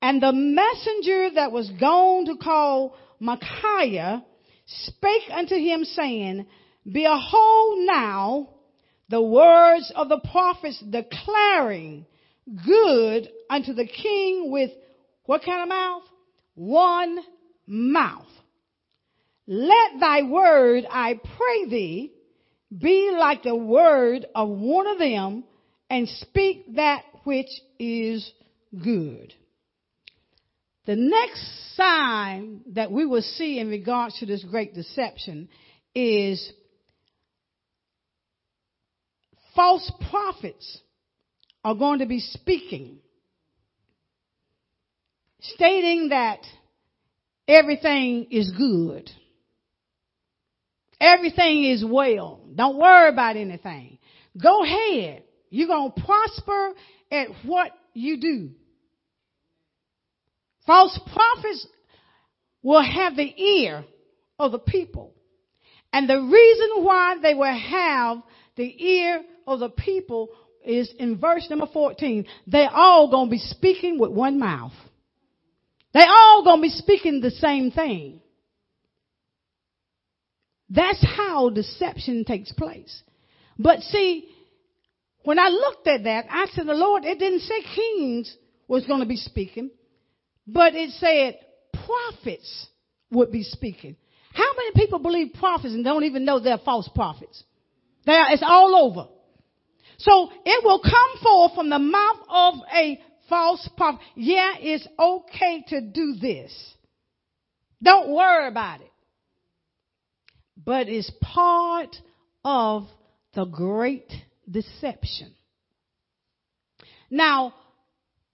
And 0.01 0.23
the 0.23 0.33
messenger 0.33 1.35
that 1.35 1.53
was 1.53 1.71
gone 1.79 2.25
to 2.27 2.37
call 2.37 2.97
Micaiah 3.21 4.25
spake 4.67 5.31
unto 5.33 5.55
him 5.55 5.85
saying, 5.85 6.47
Behold 6.91 7.79
now 7.87 8.49
the 9.09 9.23
words 9.23 9.93
of 9.95 10.09
the 10.09 10.21
prophets 10.31 10.83
declaring 10.89 12.07
good 12.65 13.29
unto 13.51 13.73
the 13.73 13.87
king 13.87 14.51
with 14.51 14.71
what 15.25 15.45
kind 15.45 15.63
of 15.63 15.69
mouth? 15.69 16.03
One 16.55 17.19
mouth. 17.67 18.27
Let 19.47 20.01
thy 20.01 20.23
word, 20.23 20.85
I 20.91 21.15
pray 21.15 21.69
thee, 21.69 22.13
be 22.77 23.17
like 23.17 23.43
the 23.43 23.55
word 23.55 24.27
of 24.35 24.49
one 24.49 24.87
of 24.87 24.99
them 24.99 25.45
and 25.89 26.09
speak 26.09 26.75
that 26.77 27.05
which 27.25 27.51
is 27.79 28.29
good. 28.83 29.33
The 30.87 30.97
next 30.97 31.75
sign 31.75 32.61
that 32.75 32.93
we 32.93 33.05
will 33.05 33.23
see 33.23 33.59
in 33.59 33.69
regards 33.69 34.19
to 34.21 34.27
this 34.27 34.45
great 34.45 34.73
deception 34.73 35.49
is 35.95 36.53
false 39.57 39.91
prophets 40.11 40.81
are 41.65 41.75
going 41.75 41.99
to 41.99 42.07
be 42.07 42.21
speaking, 42.21 42.99
stating 45.41 46.11
that 46.11 46.39
everything 47.49 48.29
is 48.31 48.53
good. 48.57 49.11
Everything 51.01 51.65
is 51.65 51.85
well. 51.85 52.41
Don't 52.55 52.79
worry 52.79 53.09
about 53.09 53.37
anything. 53.37 53.99
Go 54.41 54.63
ahead. 54.63 55.25
You're 55.51 55.67
going 55.67 55.93
to 55.93 56.03
prosper 56.03 56.75
at 57.11 57.29
what 57.45 57.73
you 57.93 58.21
do. 58.21 58.51
False 60.67 60.99
prophets 61.13 61.67
will 62.63 62.83
have 62.83 63.17
the 63.17 63.43
ear 63.43 63.85
of 64.39 64.53
the 64.53 64.59
people. 64.59 65.15
And 65.93 66.09
the 66.09 66.21
reason 66.21 66.85
why 66.85 67.17
they 67.23 67.35
will 67.35 67.45
have 67.57 68.23
the 68.57 68.85
ear 68.85 69.23
of 69.47 69.61
the 69.61 69.71
people 69.71 70.31
is 70.65 70.93
in 70.99 71.19
verse 71.19 71.49
number 71.49 71.69
14. 71.73 72.27
They 72.47 72.67
all 72.71 73.11
gonna 73.11 73.31
be 73.31 73.39
speaking 73.39 73.99
with 73.99 74.11
one 74.11 74.39
mouth. 74.39 74.73
They 75.95 76.03
all 76.03 76.45
gonna 76.45 76.63
be 76.63 76.71
speaking 76.71 77.21
the 77.21 77.31
same 77.31 77.71
thing. 77.71 78.21
That's 80.69 81.05
how 81.17 81.51
deception 81.51 82.25
takes 82.25 82.53
place. 82.53 83.03
But 83.59 83.81
see, 83.81 84.29
when 85.23 85.39
I 85.39 85.49
looked 85.49 85.87
at 85.87 86.05
that, 86.05 86.27
I 86.31 86.47
said, 86.53 86.67
the 86.67 86.75
Lord, 86.75 87.05
it 87.05 87.19
didn't 87.19 87.41
say 87.41 87.63
kings 87.75 88.37
was 88.69 88.87
going 88.87 89.01
to 89.01 89.07
be 89.07 89.17
speaking. 89.17 89.71
But 90.47 90.75
it 90.75 90.91
said 90.91 91.39
prophets 91.85 92.67
would 93.11 93.33
be 93.33 93.43
speaking. 93.43 93.97
How 94.33 94.53
many 94.57 94.73
people 94.75 94.99
believe 94.99 95.35
prophets 95.35 95.75
and 95.75 95.85
don't 95.85 96.05
even 96.05 96.25
know 96.25 96.39
they're 96.39 96.59
false 96.59 96.89
prophets? 96.95 97.43
There, 98.05 98.25
it's 98.31 98.43
all 98.45 98.75
over. 98.77 99.09
So 99.99 100.31
it 100.45 100.65
will 100.65 100.81
come 100.81 101.23
forth 101.23 101.55
from 101.55 101.71
the 101.71 101.79
mouth 101.79 102.19
of 102.29 102.55
a 102.75 103.01
false 103.29 103.69
prophet. 103.77 104.01
Yeah, 104.15 104.53
it's 104.59 104.87
okay 104.99 105.65
to 105.69 105.81
do 105.81 106.17
this. 106.21 106.53
Don't 107.83 108.11
worry 108.11 108.49
about 108.49 108.81
it. 108.83 108.93
But 110.63 110.89
it's 110.89 111.11
part 111.21 111.97
of 112.45 112.87
the 113.35 113.45
great 113.45 114.13
deception. 114.51 115.35
Now, 117.11 117.55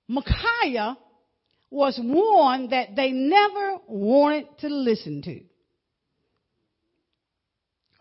Micaiah 0.09 0.97
was 1.73 1.99
one 2.03 2.69
that 2.69 2.95
they 2.95 3.11
never 3.11 3.79
wanted 3.89 4.47
to 4.61 4.69
listen 4.69 5.23
to. 5.23 5.41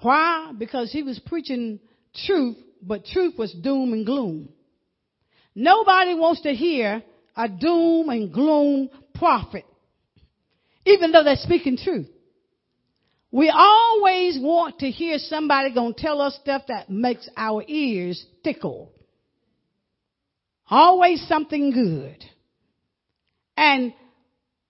Why? 0.01 0.51
Because 0.57 0.91
he 0.91 1.03
was 1.03 1.19
preaching 1.19 1.79
truth 2.25 2.57
but 2.81 3.05
truth 3.05 3.35
was 3.37 3.53
doom 3.53 3.93
and 3.93 4.05
gloom. 4.05 4.49
Nobody 5.53 6.15
wants 6.15 6.41
to 6.41 6.53
hear 6.53 7.03
a 7.35 7.47
doom 7.47 8.09
and 8.09 8.33
gloom 8.33 8.89
prophet, 9.13 9.65
even 10.85 11.11
though 11.11 11.23
they're 11.23 11.35
speaking 11.35 11.77
truth. 11.77 12.07
We 13.31 13.49
always 13.49 14.37
want 14.39 14.79
to 14.79 14.89
hear 14.89 15.17
somebody 15.17 15.73
gonna 15.73 15.93
tell 15.97 16.21
us 16.21 16.37
stuff 16.41 16.63
that 16.67 16.89
makes 16.89 17.29
our 17.37 17.63
ears 17.67 18.25
tickle. 18.43 18.91
Always 20.69 21.25
something 21.27 21.71
good. 21.71 22.23
And 23.61 23.93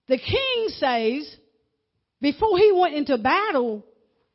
the 0.06 0.18
king 0.18 0.66
says, 0.68 1.34
before 2.20 2.58
he 2.58 2.72
went 2.72 2.94
into 2.94 3.16
battle, 3.16 3.86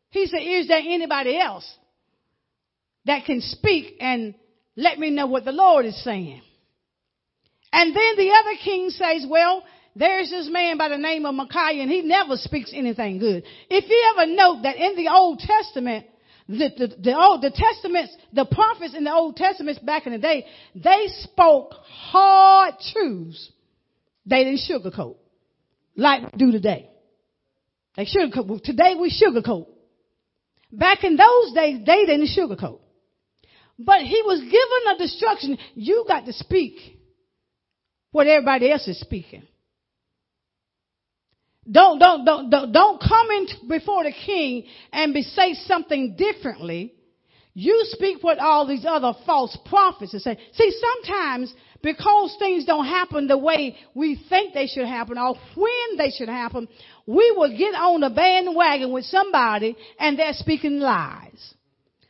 he 0.09 0.25
said, 0.25 0.39
is 0.39 0.67
there 0.67 0.79
anybody 0.79 1.39
else 1.39 1.71
that 3.05 3.25
can 3.25 3.39
speak 3.39 3.97
and 3.99 4.33
let 4.75 4.97
me 4.97 5.11
know 5.11 5.27
what 5.27 5.45
the 5.45 5.51
Lord 5.51 5.85
is 5.85 6.03
saying? 6.03 6.41
And 7.71 7.95
then 7.95 8.15
the 8.17 8.31
other 8.31 8.57
king 8.63 8.89
says, 8.89 9.27
well, 9.29 9.63
there's 9.95 10.31
this 10.31 10.49
man 10.49 10.79
by 10.79 10.89
the 10.89 10.97
name 10.97 11.27
of 11.27 11.35
Micaiah 11.35 11.83
and 11.83 11.91
he 11.91 12.01
never 12.01 12.35
speaks 12.35 12.71
anything 12.73 13.19
good. 13.19 13.43
If 13.69 13.87
you 13.87 14.13
ever 14.15 14.31
note 14.31 14.63
that 14.63 14.77
in 14.77 14.95
the 14.95 15.09
Old 15.09 15.37
Testament, 15.37 16.07
the, 16.49 16.69
the, 16.75 16.95
the 16.99 17.15
Old, 17.15 17.43
the 17.43 17.51
Testaments, 17.51 18.15
the 18.33 18.45
prophets 18.45 18.95
in 18.95 19.03
the 19.03 19.13
Old 19.13 19.35
Testaments 19.35 19.79
back 19.81 20.07
in 20.07 20.13
the 20.13 20.17
day, 20.17 20.47
they 20.73 21.09
spoke 21.09 21.73
hard 21.83 22.73
truths. 22.91 23.51
They 24.27 24.43
didn't 24.43 24.61
sugarcoat 24.69 25.15
like 25.95 26.33
we 26.33 26.37
do 26.37 26.51
today. 26.51 26.89
They 27.95 28.05
sugarcoat. 28.05 28.61
Today 28.63 28.95
we 28.99 29.09
sugarcoat. 29.09 29.67
Back 30.71 31.03
in 31.03 31.15
those 31.15 31.53
days, 31.53 31.79
they 31.85 32.05
didn't 32.05 32.29
sugarcoat. 32.37 32.79
But 33.79 34.01
he 34.01 34.21
was 34.25 34.41
given 34.41 34.95
a 34.95 34.97
destruction. 34.97 35.57
You 35.75 36.03
got 36.07 36.25
to 36.25 36.33
speak 36.33 36.75
what 38.11 38.27
everybody 38.27 38.71
else 38.71 38.87
is 38.87 38.99
speaking. 38.99 39.43
Don't, 41.69 41.99
don't, 41.99 42.25
don't, 42.25 42.49
don't, 42.49 42.71
don't 42.71 42.99
come 43.01 43.29
in 43.31 43.47
before 43.69 44.03
the 44.03 44.13
king 44.25 44.65
and 44.91 45.13
be, 45.13 45.21
say 45.21 45.53
something 45.53 46.15
differently. 46.17 46.93
You 47.53 47.81
speak 47.85 48.23
what 48.23 48.39
all 48.39 48.67
these 48.67 48.85
other 48.87 49.13
false 49.25 49.57
prophets 49.65 50.13
are 50.13 50.19
saying. 50.19 50.37
See, 50.53 50.71
sometimes 50.79 51.53
because 51.81 52.35
things 52.39 52.65
don't 52.65 52.85
happen 52.85 53.27
the 53.27 53.37
way 53.37 53.75
we 53.93 54.21
think 54.29 54.53
they 54.53 54.67
should 54.67 54.85
happen 54.85 55.17
or 55.17 55.35
when 55.55 55.97
they 55.97 56.11
should 56.11 56.29
happen, 56.29 56.67
we 57.05 57.33
will 57.35 57.55
get 57.57 57.75
on 57.75 58.01
the 58.01 58.09
bandwagon 58.09 58.91
with 58.91 59.05
somebody 59.05 59.75
and 59.99 60.17
they're 60.17 60.33
speaking 60.33 60.79
lies. 60.79 61.53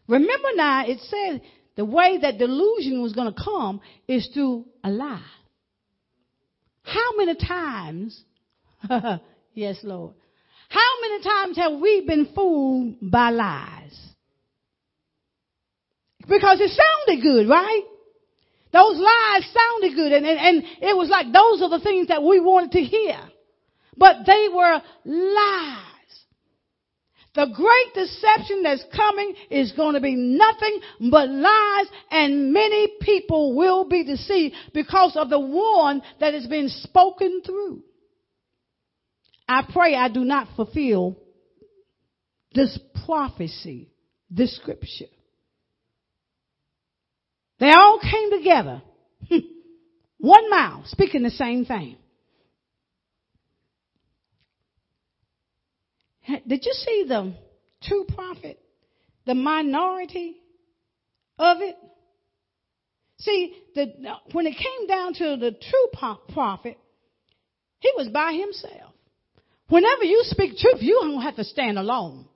Remember 0.08 0.50
now, 0.56 0.86
it 0.88 1.00
said 1.02 1.42
the 1.76 1.86
way 1.86 2.18
that 2.22 2.38
delusion 2.38 3.02
was 3.02 3.14
going 3.14 3.34
to 3.34 3.44
come 3.44 3.82
is 4.08 4.30
through 4.34 4.66
a 4.84 4.90
lie. 4.90 5.22
How 6.84 7.18
many 7.18 7.36
times 7.36 8.24
Yes, 9.58 9.80
Lord. 9.82 10.14
How 10.70 11.02
many 11.02 11.24
times 11.24 11.58
have 11.58 11.80
we 11.82 12.06
been 12.06 12.28
fooled 12.36 12.98
by 13.02 13.32
lies? 13.32 14.00
Because 16.28 16.60
it 16.62 16.70
sounded 16.70 17.24
good, 17.24 17.50
right? 17.50 17.82
Those 18.74 18.98
lies 18.98 19.54
sounded 19.54 19.96
good 19.96 20.12
and, 20.12 20.26
and, 20.26 20.40
and 20.40 20.64
it 20.82 20.96
was 20.96 21.10
like 21.10 21.28
those 21.32 21.62
are 21.62 21.70
the 21.70 21.84
things 21.84 22.08
that 22.08 22.22
we 22.22 22.40
wanted 22.40 22.72
to 22.72 22.82
hear. 22.82 23.18
But 23.96 24.26
they 24.26 24.48
were 24.54 24.82
lies. 25.06 25.84
The 27.34 27.48
great 27.54 27.94
deception 27.94 28.64
that's 28.64 28.84
coming 28.96 29.36
is 29.52 29.72
going 29.74 29.94
to 29.94 30.02
be 30.02 30.16
nothing 30.16 30.80
but 31.12 31.30
lies 31.30 31.86
and 32.10 32.52
many 32.52 32.88
people 33.00 33.56
will 33.56 33.86
be 33.86 34.04
deceived 34.04 34.56
because 34.74 35.16
of 35.16 35.30
the 35.30 35.40
one 35.40 36.02
that 36.20 36.34
has 36.34 36.48
been 36.48 36.70
spoken 36.70 37.42
through. 37.46 37.84
I 39.48 39.68
pray 39.72 39.96
I 39.96 40.10
do 40.10 40.26
not 40.26 40.48
fulfill 40.56 41.16
this 42.54 42.78
prophecy, 43.06 43.92
this 44.32 44.56
scripture. 44.56 45.06
They 47.60 47.72
all 47.72 48.00
came 48.00 48.32
together. 48.32 48.82
One 50.20 50.50
mouth, 50.50 50.88
speaking 50.88 51.24
the 51.24 51.32
same 51.32 51.66
thing. 51.66 51.98
Did 56.46 56.66
you 56.66 56.74
see 56.74 57.06
the 57.08 57.34
true 57.84 58.06
prophet? 58.14 58.60
The 59.26 59.34
minority 59.34 60.36
of 61.40 61.62
it? 61.62 61.76
See, 63.20 63.56
the, 63.76 63.94
when 64.34 64.46
it 64.46 64.56
came 64.56 64.88
down 64.88 65.14
to 65.16 65.38
the 65.38 65.52
true 65.52 66.16
prophet, 66.34 66.78
he 67.80 67.92
was 67.96 68.10
by 68.10 68.34
himself. 68.34 68.94
Whenever 69.70 70.04
you 70.04 70.22
speak 70.26 70.58
truth, 70.58 70.82
you 70.82 71.00
don't 71.02 71.22
have 71.22 71.36
to 71.36 71.44
stand 71.44 71.78
alone. 71.78 72.28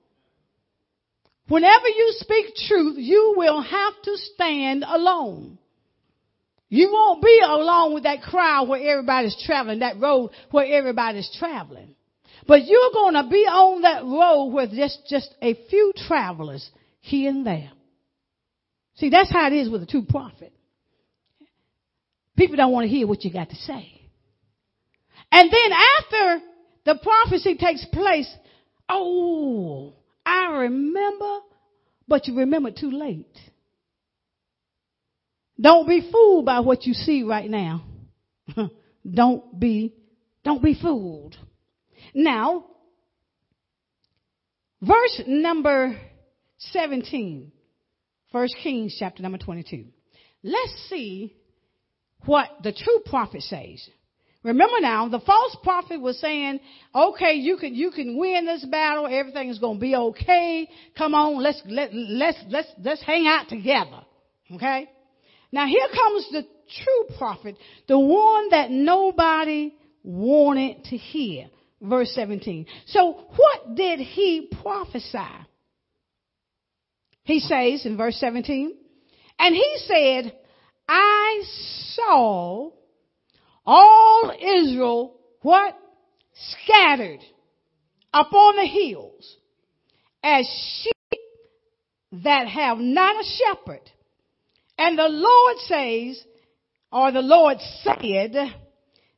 Whenever 1.48 1.88
you 1.88 2.14
speak 2.18 2.54
truth, 2.68 2.96
you 2.98 3.34
will 3.36 3.60
have 3.60 3.94
to 4.04 4.16
stand 4.34 4.84
alone. 4.86 5.58
You 6.68 6.90
won't 6.90 7.22
be 7.22 7.40
alone 7.44 7.92
with 7.92 8.04
that 8.04 8.22
crowd 8.22 8.68
where 8.68 8.80
everybody's 8.80 9.36
traveling, 9.44 9.80
that 9.80 10.00
road 10.00 10.30
where 10.50 10.66
everybody's 10.66 11.30
traveling. 11.38 11.94
But 12.46 12.66
you're 12.66 12.92
going 12.92 13.14
to 13.14 13.28
be 13.28 13.44
on 13.44 13.82
that 13.82 14.04
road 14.04 14.46
with 14.46 14.74
just, 14.74 15.00
just 15.08 15.34
a 15.42 15.54
few 15.68 15.92
travelers 15.94 16.68
here 17.00 17.28
and 17.28 17.46
there. 17.46 17.70
See, 18.94 19.10
that's 19.10 19.30
how 19.30 19.48
it 19.48 19.52
is 19.52 19.68
with 19.68 19.82
a 19.82 19.86
true 19.86 20.04
prophet. 20.08 20.52
People 22.36 22.56
don't 22.56 22.72
want 22.72 22.84
to 22.84 22.88
hear 22.88 23.06
what 23.06 23.24
you 23.24 23.32
got 23.32 23.50
to 23.50 23.56
say. 23.56 24.08
And 25.30 25.50
then 25.50 25.72
after 25.98 26.44
the 26.84 26.98
prophecy 27.02 27.56
takes 27.56 27.84
place. 27.86 28.32
Oh, 28.88 29.94
I 30.24 30.46
remember, 30.52 31.38
but 32.06 32.26
you 32.26 32.38
remember 32.38 32.70
too 32.70 32.90
late. 32.90 33.36
Don't 35.60 35.86
be 35.88 36.08
fooled 36.10 36.44
by 36.44 36.60
what 36.60 36.84
you 36.86 36.94
see 36.94 37.22
right 37.22 37.48
now. 37.48 37.84
don't 39.10 39.58
be, 39.58 39.94
don't 40.44 40.62
be 40.62 40.76
fooled. 40.80 41.36
Now, 42.14 42.64
verse 44.80 45.22
number 45.26 45.96
17, 46.58 47.52
First 48.32 48.56
Kings 48.62 48.96
chapter 48.98 49.22
number 49.22 49.38
22. 49.38 49.84
Let's 50.42 50.88
see 50.88 51.36
what 52.24 52.48
the 52.62 52.72
true 52.72 53.00
prophet 53.06 53.42
says. 53.42 53.88
Remember 54.44 54.80
now, 54.80 55.08
the 55.08 55.20
false 55.20 55.56
prophet 55.62 56.00
was 56.00 56.18
saying, 56.18 56.58
okay, 56.94 57.34
you 57.34 57.56
can, 57.58 57.74
you 57.74 57.92
can 57.92 58.18
win 58.18 58.44
this 58.44 58.64
battle. 58.64 59.06
Everything 59.06 59.48
is 59.48 59.60
going 59.60 59.76
to 59.76 59.80
be 59.80 59.94
okay. 59.94 60.68
Come 60.98 61.14
on, 61.14 61.40
let's, 61.40 61.62
let, 61.66 61.90
let's, 61.94 62.38
let's, 62.48 62.68
let's 62.82 63.02
hang 63.02 63.26
out 63.28 63.48
together. 63.48 64.00
Okay? 64.52 64.90
Now 65.52 65.66
here 65.66 65.86
comes 65.94 66.28
the 66.32 66.42
true 66.82 67.16
prophet, 67.18 67.56
the 67.86 67.98
one 67.98 68.48
that 68.50 68.70
nobody 68.70 69.74
wanted 70.02 70.84
to 70.84 70.96
hear. 70.96 71.46
Verse 71.80 72.12
17. 72.14 72.66
So 72.86 73.24
what 73.36 73.74
did 73.76 74.00
he 74.00 74.50
prophesy? 74.62 75.18
He 77.24 77.40
says 77.40 77.86
in 77.86 77.96
verse 77.96 78.16
17, 78.16 78.74
and 79.38 79.54
he 79.54 79.76
said, 79.86 80.36
I 80.88 81.42
saw 81.94 82.70
all 83.64 84.32
Israel, 84.40 85.14
what? 85.42 85.78
Scattered 86.34 87.20
upon 88.12 88.56
the 88.56 88.66
hills 88.66 89.36
as 90.22 90.46
sheep 90.82 91.20
that 92.24 92.46
have 92.48 92.78
not 92.78 93.16
a 93.16 93.24
shepherd. 93.24 93.90
And 94.78 94.98
the 94.98 95.08
Lord 95.08 95.56
says, 95.58 96.24
or 96.90 97.12
the 97.12 97.20
Lord 97.20 97.58
said, 97.82 98.34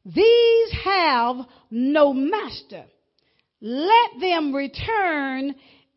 these 0.05 0.73
have 0.85 1.37
no 1.71 2.13
master. 2.13 2.85
Let 3.61 4.21
them 4.21 4.55
return 4.55 5.55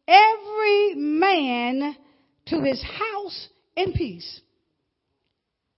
every 0.07 0.95
man 0.95 1.95
to 2.47 2.61
his 2.61 2.81
house 2.81 3.49
in 3.75 3.93
peace. 3.93 4.41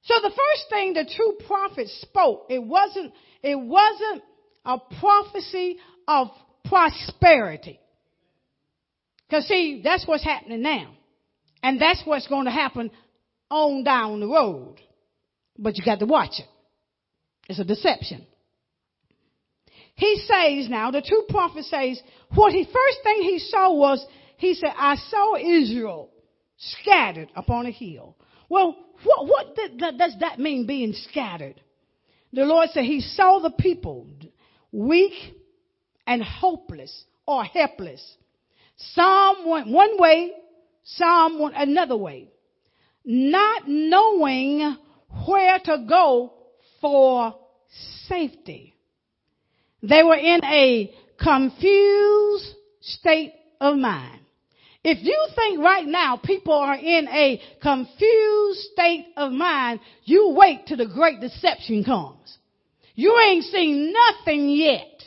So 0.10 0.16
the 0.24 0.30
first 0.32 0.70
thing 0.72 0.94
the 0.94 1.06
true 1.16 1.38
prophet 1.46 1.88
spoke, 2.02 2.48
it 2.50 2.64
wasn't, 2.64 3.14
it 3.44 3.54
wasn't 3.54 4.24
a 4.66 4.80
prophecy 5.00 5.78
of 6.08 6.30
prosperity. 6.66 7.80
Cause 9.30 9.48
see, 9.48 9.82
that's 9.84 10.08
what's 10.08 10.24
happening 10.24 10.64
now. 10.64 10.94
And 11.62 11.80
that's 11.80 12.02
what's 12.06 12.28
going 12.28 12.46
to 12.46 12.52
happen 12.52 12.90
on 13.52 13.84
down 13.84 14.20
the 14.20 14.28
road. 14.28 14.78
But 15.60 15.78
you 15.78 15.86
got 15.86 16.00
to 16.00 16.08
watch 16.08 16.40
it. 16.40 16.48
It's 17.48 17.60
a 17.60 17.64
deception. 17.64 18.26
He 19.94 20.24
says 20.26 20.72
now, 20.72 20.90
the 20.90 21.04
true 21.04 21.26
prophet 21.30 21.66
says, 21.66 22.02
what 22.34 22.52
he 22.52 22.64
first 22.64 22.98
thing 23.04 23.22
he 23.22 23.38
saw 23.38 23.76
was, 23.76 24.04
he 24.38 24.56
said, 24.56 24.72
I 24.76 24.96
saw 24.96 25.36
Israel 25.36 26.10
scattered 26.58 27.30
upon 27.36 27.68
a 27.68 27.72
hill. 27.72 28.16
Well, 28.50 28.76
what, 29.04 29.28
what 29.28 29.56
th- 29.56 29.78
th- 29.78 29.98
does 29.98 30.16
that 30.20 30.40
mean 30.40 30.66
being 30.66 30.94
scattered? 30.94 31.62
The 32.34 32.44
Lord 32.44 32.70
said 32.72 32.84
he 32.84 33.02
saw 33.02 33.40
the 33.40 33.52
people 33.52 34.08
weak 34.72 35.14
and 36.06 36.24
hopeless 36.24 37.06
or 37.26 37.44
helpless. 37.44 38.18
Some 38.78 39.48
went 39.48 39.68
one 39.68 40.00
way, 40.00 40.32
some 40.84 41.40
went 41.40 41.56
another 41.58 41.98
way. 41.98 42.30
Not 43.06 43.68
knowing 43.68 44.78
where 45.26 45.60
to 45.60 45.86
go 45.88 46.34
for 46.82 47.36
safety. 48.08 48.76
They 49.82 50.04
were 50.04 50.16
in 50.16 50.44
a 50.44 50.94
confused 51.22 52.54
state 52.82 53.34
of 53.60 53.76
mind. 53.76 54.20
If 54.84 55.04
you 55.04 55.28
think 55.36 55.60
right 55.60 55.86
now 55.86 56.18
people 56.24 56.54
are 56.54 56.76
in 56.76 57.08
a 57.10 57.42
confused 57.62 58.60
state 58.72 59.08
of 59.18 59.32
mind, 59.32 59.82
you 60.06 60.34
wait 60.38 60.68
till 60.68 60.78
the 60.78 60.88
great 60.88 61.20
deception 61.20 61.84
comes. 61.84 62.38
You 62.96 63.18
ain't 63.20 63.46
seen 63.46 63.94
nothing 63.94 64.50
yet. 64.50 65.04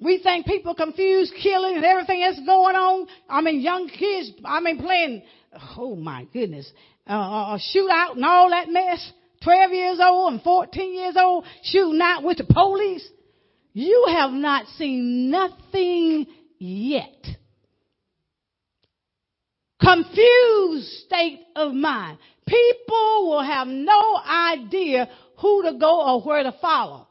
We 0.00 0.18
think 0.22 0.46
people 0.46 0.74
confused 0.74 1.32
killing 1.42 1.76
and 1.76 1.84
everything 1.84 2.20
that's 2.20 2.38
going 2.44 2.76
on. 2.76 3.06
I 3.28 3.40
mean, 3.40 3.60
young 3.60 3.88
kids, 3.88 4.32
I 4.44 4.60
mean, 4.60 4.78
playing, 4.78 5.22
oh 5.76 5.96
my 5.96 6.26
goodness, 6.32 6.70
uh, 7.08 7.12
a 7.56 7.58
shootout 7.74 8.16
and 8.16 8.24
all 8.24 8.50
that 8.50 8.68
mess. 8.68 9.12
12 9.42 9.72
years 9.72 9.98
old 10.02 10.32
and 10.32 10.42
14 10.42 10.94
years 10.94 11.16
old 11.18 11.44
shooting 11.64 12.00
out 12.00 12.22
with 12.22 12.38
the 12.38 12.44
police. 12.44 13.06
You 13.72 14.06
have 14.08 14.30
not 14.30 14.66
seen 14.78 15.30
nothing 15.30 16.26
yet. 16.58 17.26
Confused 19.80 20.88
state 21.06 21.40
of 21.56 21.72
mind. 21.72 22.18
People 22.46 23.28
will 23.28 23.42
have 23.42 23.66
no 23.66 24.16
idea 24.16 25.08
who 25.38 25.62
to 25.64 25.78
go 25.78 26.06
or 26.06 26.22
where 26.22 26.42
to 26.42 26.54
follow. 26.60 27.08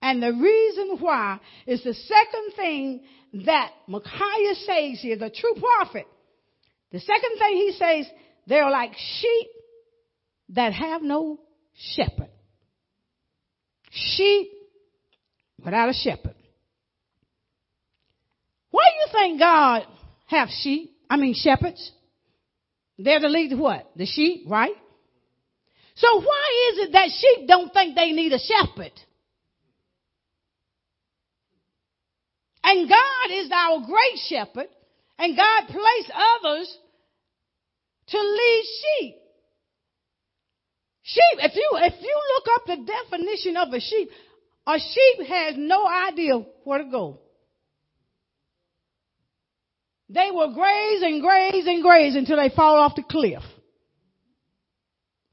And 0.00 0.22
the 0.22 0.32
reason 0.32 0.98
why 1.00 1.40
is 1.66 1.82
the 1.82 1.94
second 1.94 2.52
thing 2.54 3.00
that 3.44 3.72
Micaiah 3.86 4.54
says 4.54 5.00
here, 5.00 5.16
the 5.16 5.30
true 5.30 5.54
prophet. 5.58 6.06
The 6.92 7.00
second 7.00 7.38
thing 7.38 7.56
he 7.56 7.72
says, 7.72 8.06
they're 8.46 8.70
like 8.70 8.92
sheep 8.94 9.48
that 10.50 10.72
have 10.72 11.02
no 11.02 11.40
shepherd. 11.74 12.30
Sheep 13.90 14.48
without 15.64 15.88
a 15.88 15.94
shepherd. 15.94 16.34
Why 18.70 18.84
do 18.84 19.18
you 19.18 19.24
think 19.24 19.40
God 19.40 19.86
have 20.26 20.48
sheep? 20.48 20.95
I 21.08 21.16
mean 21.16 21.34
shepherds. 21.34 21.92
They're 22.98 23.20
to 23.20 23.28
lead 23.28 23.58
what? 23.58 23.90
The 23.96 24.06
sheep, 24.06 24.44
right? 24.48 24.74
So 25.96 26.20
why 26.20 26.72
is 26.72 26.78
it 26.86 26.92
that 26.92 27.08
sheep 27.10 27.48
don't 27.48 27.72
think 27.72 27.94
they 27.94 28.12
need 28.12 28.32
a 28.32 28.38
shepherd? 28.38 28.92
And 32.62 32.88
God 32.88 33.30
is 33.32 33.50
our 33.52 33.86
great 33.86 34.18
shepherd, 34.28 34.68
and 35.18 35.36
God 35.36 35.66
placed 35.68 36.10
others 36.42 36.78
to 38.08 38.18
lead 38.18 38.64
sheep. 38.80 39.14
Sheep, 41.02 41.38
if 41.38 41.54
you, 41.54 41.70
if 41.74 41.94
you 42.00 42.22
look 42.34 42.44
up 42.56 42.66
the 42.66 42.92
definition 42.92 43.56
of 43.56 43.72
a 43.72 43.80
sheep, 43.80 44.08
a 44.66 44.78
sheep 44.78 45.26
has 45.28 45.54
no 45.56 45.86
idea 45.86 46.44
where 46.64 46.78
to 46.78 46.90
go. 46.90 47.20
They 50.08 50.30
will 50.30 50.54
graze 50.54 51.02
and 51.02 51.20
graze 51.20 51.66
and 51.66 51.82
graze 51.82 52.14
until 52.14 52.36
they 52.36 52.54
fall 52.54 52.76
off 52.76 52.94
the 52.94 53.02
cliff. 53.02 53.42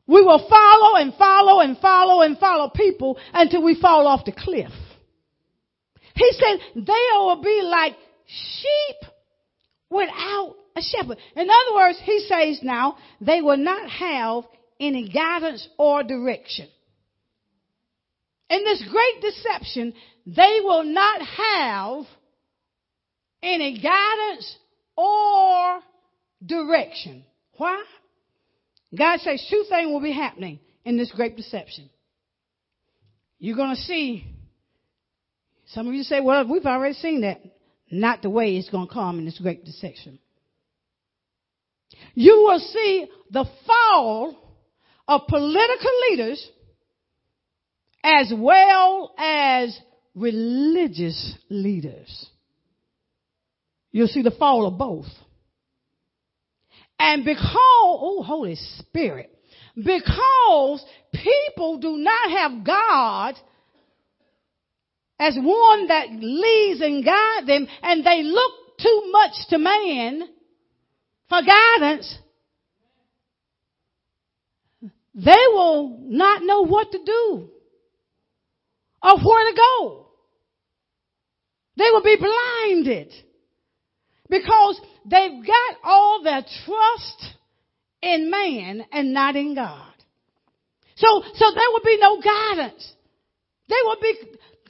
We 0.07 0.21
will 0.21 0.47
follow 0.49 0.95
and 0.97 1.13
follow 1.13 1.61
and 1.61 1.77
follow 1.77 2.21
and 2.21 2.37
follow 2.37 2.69
people 2.69 3.17
until 3.33 3.63
we 3.63 3.79
fall 3.79 4.07
off 4.07 4.25
the 4.25 4.31
cliff. 4.31 4.71
He 6.15 6.31
said 6.33 6.59
they 6.75 7.07
will 7.13 7.41
be 7.41 7.61
like 7.63 7.95
sheep 8.25 9.09
without 9.89 10.55
a 10.75 10.81
shepherd. 10.81 11.17
In 11.35 11.47
other 11.49 11.75
words, 11.75 11.99
he 12.03 12.25
says 12.27 12.59
now 12.63 12.97
they 13.21 13.41
will 13.41 13.57
not 13.57 13.89
have 13.89 14.43
any 14.79 15.09
guidance 15.09 15.67
or 15.77 16.03
direction. 16.03 16.67
In 18.49 18.63
this 18.63 18.83
great 18.89 19.21
deception, 19.21 19.93
they 20.25 20.59
will 20.61 20.83
not 20.83 21.21
have 21.21 22.05
any 23.41 23.79
guidance 23.81 24.57
or 24.95 25.79
direction. 26.45 27.23
Why? 27.57 27.83
God 28.97 29.19
says 29.19 29.45
two 29.49 29.65
things 29.69 29.87
will 29.87 30.01
be 30.01 30.11
happening 30.11 30.59
in 30.85 30.97
this 30.97 31.11
great 31.11 31.35
deception. 31.35 31.89
You're 33.39 33.57
going 33.57 33.75
to 33.75 33.81
see, 33.81 34.25
some 35.67 35.87
of 35.87 35.93
you 35.93 36.03
say, 36.03 36.19
well, 36.21 36.47
we've 36.47 36.65
already 36.65 36.95
seen 36.95 37.21
that. 37.21 37.41
Not 37.91 38.21
the 38.21 38.29
way 38.29 38.55
it's 38.55 38.69
going 38.69 38.87
to 38.87 38.93
come 38.93 39.19
in 39.19 39.25
this 39.25 39.39
great 39.39 39.65
deception. 39.65 40.19
You 42.15 42.43
will 42.47 42.59
see 42.59 43.07
the 43.29 43.45
fall 43.67 44.35
of 45.07 45.21
political 45.27 45.91
leaders 46.09 46.49
as 48.03 48.33
well 48.35 49.13
as 49.17 49.77
religious 50.15 51.35
leaders. 51.49 52.29
You'll 53.93 54.07
see 54.07 54.23
the 54.23 54.31
fall 54.31 54.65
of 54.65 54.77
both. 54.77 55.05
And 56.99 57.23
because, 57.23 57.45
oh, 57.55 58.23
Holy 58.25 58.55
Spirit, 58.55 59.29
because 59.75 60.83
people 61.13 61.77
do 61.79 61.97
not 61.97 62.31
have 62.31 62.65
God 62.65 63.35
as 65.19 65.37
one 65.39 65.87
that 65.87 66.07
leads 66.11 66.81
and 66.81 67.05
guides 67.05 67.47
them, 67.47 67.67
and 67.83 68.03
they 68.03 68.23
look 68.23 68.51
too 68.81 69.09
much 69.11 69.31
to 69.49 69.57
man 69.59 70.23
for 71.29 71.41
guidance, 71.43 72.17
they 75.13 75.45
will 75.49 75.99
not 76.01 76.41
know 76.41 76.61
what 76.65 76.91
to 76.91 76.99
do 77.05 77.49
or 79.03 79.17
where 79.19 79.51
to 79.51 79.55
go. 79.55 80.07
They 81.77 81.89
will 81.91 82.03
be 82.03 82.17
blinded 82.17 83.13
because 84.33 84.81
they've 85.05 85.45
got 85.45 85.75
all 85.83 86.23
their 86.23 86.41
trust 86.65 87.35
in 88.01 88.31
man 88.31 88.83
and 88.91 89.13
not 89.13 89.35
in 89.35 89.53
God. 89.53 89.93
So, 90.95 91.21
so 91.35 91.45
there 91.53 91.69
will 91.71 91.83
be 91.85 91.97
no 91.99 92.19
guidance. 92.19 92.93
They 93.69 93.75
will 93.83 93.97
be 94.01 94.15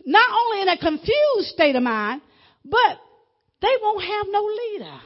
not 0.06 0.30
only 0.38 0.62
in 0.64 0.68
a 0.68 0.78
confused 0.78 1.48
state 1.48 1.78
of 1.78 1.84
mind, 1.84 2.22
but 2.66 3.00
they 3.62 3.72
won't 3.82 4.04
have 4.04 4.26
no 4.30 4.44
leader. 4.44 5.00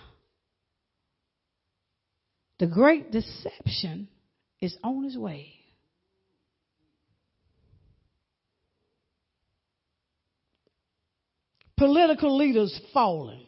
The 2.60 2.67
great 2.67 3.12
deception 3.12 4.08
is 4.60 4.76
on 4.84 5.06
its 5.06 5.15
way. 5.15 5.54
Political 11.78 12.36
leaders 12.36 12.82
falling. 12.91 13.47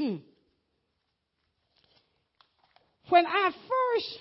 Hmm. 0.00 0.16
When 3.10 3.26
I 3.26 3.50
first 3.50 4.18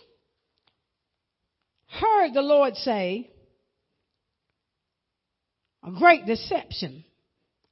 heard 1.88 2.34
the 2.34 2.42
Lord 2.42 2.76
say, 2.76 3.30
a 5.88 5.92
great 5.92 6.26
deception, 6.26 7.06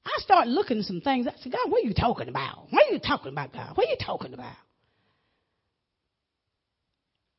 I 0.06 0.22
started 0.22 0.52
looking 0.52 0.80
at 0.80 0.86
some 0.86 1.02
things. 1.02 1.28
I 1.28 1.34
said, 1.41 1.52
God, 1.52 1.70
what 1.70 1.84
are 1.84 1.88
you 1.88 1.93
talking 1.93 2.30
about? 2.30 2.67
What 2.70 2.89
are 2.89 2.93
you 2.93 3.00
talking 3.00 3.34
about, 3.34 3.52
God? 3.52 3.76
What 3.76 3.88
are 3.88 3.91
you 3.91 3.98
talking 4.00 4.34
about? 4.34 4.56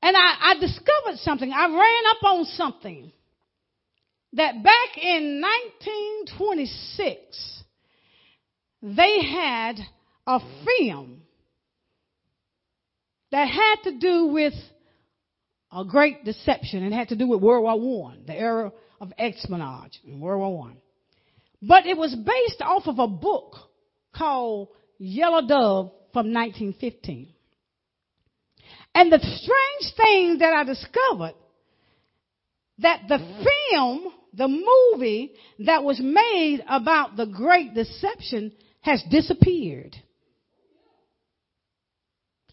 And 0.03 0.15
I, 0.15 0.51
I 0.51 0.55
discovered 0.61 1.17
something. 1.23 1.51
I 1.51 1.67
ran 1.67 2.07
up 2.11 2.23
on 2.25 2.45
something 2.45 3.11
that 4.35 4.63
back 4.63 4.99
in 5.03 5.43
1926, 6.29 7.63
they 8.83 9.23
had 9.23 9.79
a 10.29 10.41
film 10.67 11.23
that 13.33 13.49
had 13.49 13.91
to 13.91 13.99
do 13.99 14.27
with 14.27 14.53
a 15.73 15.85
great 15.87 16.23
deception. 16.25 16.85
It 16.85 16.93
had 16.93 17.09
to 17.09 17.17
do 17.17 17.27
with 17.27 17.41
World 17.41 17.65
War 17.65 18.01
One, 18.01 18.25
the 18.27 18.35
era 18.35 18.71
of 19.01 19.11
espionage 19.19 19.99
in 20.07 20.21
World 20.21 20.41
War 20.41 20.57
One. 20.57 20.77
But 21.63 21.87
it 21.87 21.97
was 21.97 22.15
based 22.15 22.61
off 22.61 22.87
of 22.87 22.99
a 22.99 23.09
book 23.09 23.55
called 24.15 24.69
Yellow 24.99 25.47
Dove 25.47 25.93
from 26.13 26.33
1915. 26.33 27.29
And 28.95 29.11
the 29.11 29.19
strange 29.19 29.97
thing 29.97 30.39
that 30.39 30.53
I 30.53 30.65
discovered 30.65 31.35
that 32.81 33.03
the 33.09 33.19
film, 33.71 34.13
the 34.35 34.49
movie 34.49 35.33
that 35.61 35.85
was 35.85 35.99
made 36.01 36.63
about 36.69 37.17
the 37.17 37.27
great 37.27 37.75
deception 37.75 38.53
has 38.83 39.03
disappeared. 39.11 39.97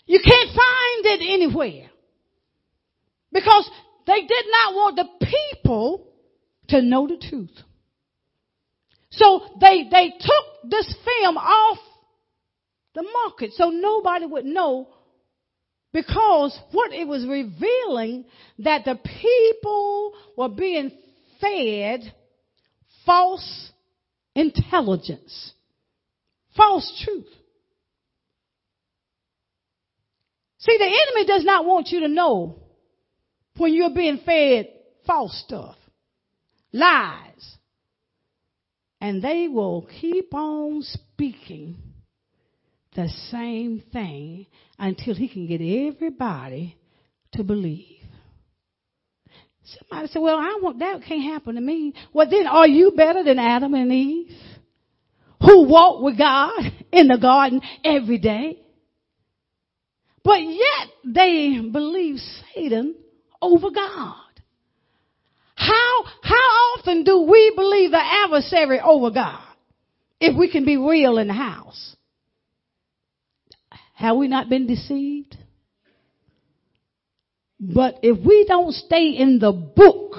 You 0.06 0.20
can't 0.24 0.50
find 0.50 1.06
it 1.06 1.34
anywhere. 1.34 1.90
Because 3.32 3.70
they 4.08 4.22
did 4.22 4.46
not 4.50 4.74
want 4.74 4.96
the 4.96 5.28
people 5.28 6.08
to 6.70 6.82
know 6.82 7.08
the 7.08 7.18
truth. 7.18 7.52
So 9.12 9.42
they, 9.60 9.88
they 9.90 10.14
took 10.20 10.70
this 10.70 10.94
film 11.06 11.38
off 11.38 11.80
the 12.94 13.04
market 13.04 13.52
so 13.54 13.70
nobody 13.70 14.26
would 14.26 14.46
know 14.46 14.88
because 15.92 16.58
what 16.72 16.94
it 16.94 17.08
was 17.08 17.26
revealing 17.26 18.26
that 18.60 18.84
the 18.86 19.00
people 19.22 20.14
were 20.38 20.50
being 20.50 20.92
fed 21.40 22.02
false 23.06 23.72
intelligence, 24.34 25.54
false 26.56 27.04
truth. 27.04 27.28
See, 30.66 30.78
the 30.80 30.86
enemy 30.86 31.26
does 31.28 31.46
not 31.46 31.66
want 31.66 31.90
you 31.90 32.00
to 32.02 32.08
know 32.08 32.60
when 33.58 33.74
you're 33.74 33.94
being 33.94 34.22
fed 34.26 34.68
false 35.06 35.44
stuff, 35.46 35.76
lies. 36.74 37.22
And 39.00 39.22
they 39.22 39.48
will 39.48 39.88
keep 40.02 40.34
on 40.34 40.82
speaking 40.82 41.78
the 42.96 43.10
same 43.30 43.84
thing 43.94 44.48
until 44.80 45.14
he 45.14 45.28
can 45.28 45.46
get 45.46 45.62
everybody 45.62 46.76
to 47.34 47.44
believe. 47.44 48.02
Somebody 49.64 50.08
said, 50.08 50.22
well, 50.22 50.38
I 50.38 50.60
want 50.62 50.80
that 50.80 51.04
can't 51.08 51.24
happen 51.24 51.56
to 51.56 51.62
me. 51.62 51.94
Well, 52.14 52.30
then 52.30 52.48
are 52.48 52.68
you 52.68 52.94
better 52.96 53.24
than 53.24 53.38
Adam 53.38 53.74
and 53.76 53.92
Eve 53.92 54.32
who 55.42 55.68
walked 55.68 56.04
with 56.04 56.18
God 56.18 56.60
in 56.92 57.08
the 57.08 57.18
garden 57.18 57.62
every 57.84 58.18
day? 58.18 58.65
But 60.26 60.42
yet 60.42 60.90
they 61.06 61.60
believe 61.72 62.18
Satan 62.56 62.96
over 63.40 63.70
God. 63.70 64.16
How, 65.54 66.04
how 66.24 66.36
often 66.76 67.04
do 67.04 67.28
we 67.30 67.54
believe 67.56 67.92
the 67.92 68.02
adversary 68.02 68.82
over 68.84 69.12
God? 69.12 69.44
If 70.20 70.36
we 70.36 70.52
can 70.52 70.66
be 70.66 70.78
real 70.78 71.20
in 71.20 71.28
the 71.28 71.34
house. 71.34 71.96
Have 73.94 74.18
we 74.18 74.28
not 74.28 74.50
been 74.50 74.66
deceived? 74.66 75.38
But 77.60 78.00
if 78.02 78.18
we 78.26 78.46
don't 78.48 78.74
stay 78.74 79.10
in 79.10 79.38
the 79.38 79.52
book, 79.52 80.16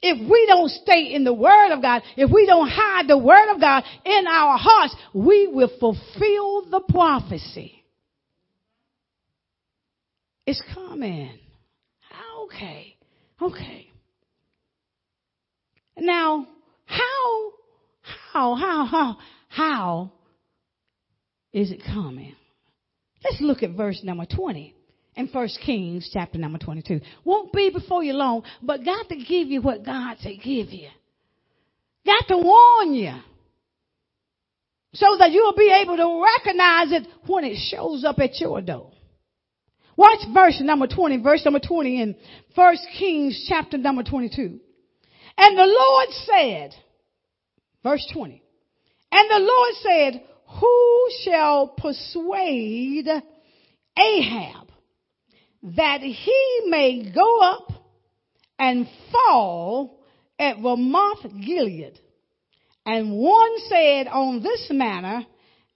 if 0.00 0.30
we 0.30 0.46
don't 0.46 0.70
stay 0.70 1.12
in 1.12 1.24
the 1.24 1.34
Word 1.34 1.72
of 1.72 1.82
God, 1.82 2.02
if 2.16 2.30
we 2.32 2.46
don't 2.46 2.68
hide 2.68 3.06
the 3.06 3.18
Word 3.18 3.54
of 3.54 3.60
God 3.60 3.84
in 4.04 4.26
our 4.26 4.56
hearts, 4.58 4.96
we 5.12 5.46
will 5.46 5.70
fulfill 5.78 6.70
the 6.70 6.80
prophecy. 6.88 7.77
It's 10.48 10.62
coming. 10.72 11.38
Okay. 12.46 12.96
Okay. 13.42 13.90
Now, 15.98 16.46
how, 16.86 17.52
how, 18.32 18.54
how, 18.54 18.86
how, 18.86 19.16
how 19.48 20.12
is 21.52 21.70
it 21.70 21.82
coming? 21.84 22.34
Let's 23.22 23.42
look 23.42 23.62
at 23.62 23.72
verse 23.72 24.00
number 24.02 24.24
20 24.24 24.74
in 25.16 25.26
1 25.26 25.48
Kings 25.66 26.08
chapter 26.10 26.38
number 26.38 26.58
22. 26.58 27.02
Won't 27.26 27.52
be 27.52 27.68
before 27.68 28.02
you 28.02 28.14
long, 28.14 28.42
but 28.62 28.86
got 28.86 29.06
to 29.10 29.16
give 29.16 29.48
you 29.48 29.60
what 29.60 29.84
God 29.84 30.16
said 30.20 30.36
give 30.42 30.70
you. 30.70 30.88
Got 32.06 32.26
to 32.28 32.38
warn 32.38 32.94
you. 32.94 33.12
So 34.94 35.14
that 35.18 35.30
you'll 35.30 35.52
be 35.52 35.78
able 35.82 35.98
to 35.98 36.24
recognize 36.24 36.92
it 36.92 37.06
when 37.26 37.44
it 37.44 37.58
shows 37.70 38.02
up 38.02 38.18
at 38.18 38.40
your 38.40 38.62
door. 38.62 38.92
Watch 39.98 40.20
verse 40.32 40.60
number 40.60 40.86
20, 40.86 41.16
verse 41.22 41.44
number 41.44 41.58
20 41.58 42.00
in 42.00 42.16
1 42.54 42.76
Kings 42.96 43.46
chapter 43.48 43.76
number 43.76 44.04
22. 44.04 44.60
And 45.36 45.58
the 45.58 45.66
Lord 45.66 46.08
said, 46.24 46.70
verse 47.82 48.06
20, 48.12 48.40
and 49.10 49.28
the 49.28 49.40
Lord 49.40 49.74
said, 49.82 50.22
who 50.60 51.08
shall 51.24 51.74
persuade 51.76 53.08
Ahab 53.98 54.68
that 55.64 56.00
he 56.00 56.60
may 56.66 57.10
go 57.12 57.40
up 57.40 57.72
and 58.56 58.88
fall 59.12 59.98
at 60.38 60.62
Ramoth 60.62 61.24
Gilead? 61.44 61.98
And 62.86 63.18
one 63.18 63.58
said 63.68 64.06
on 64.06 64.44
this 64.44 64.68
manner, 64.70 65.26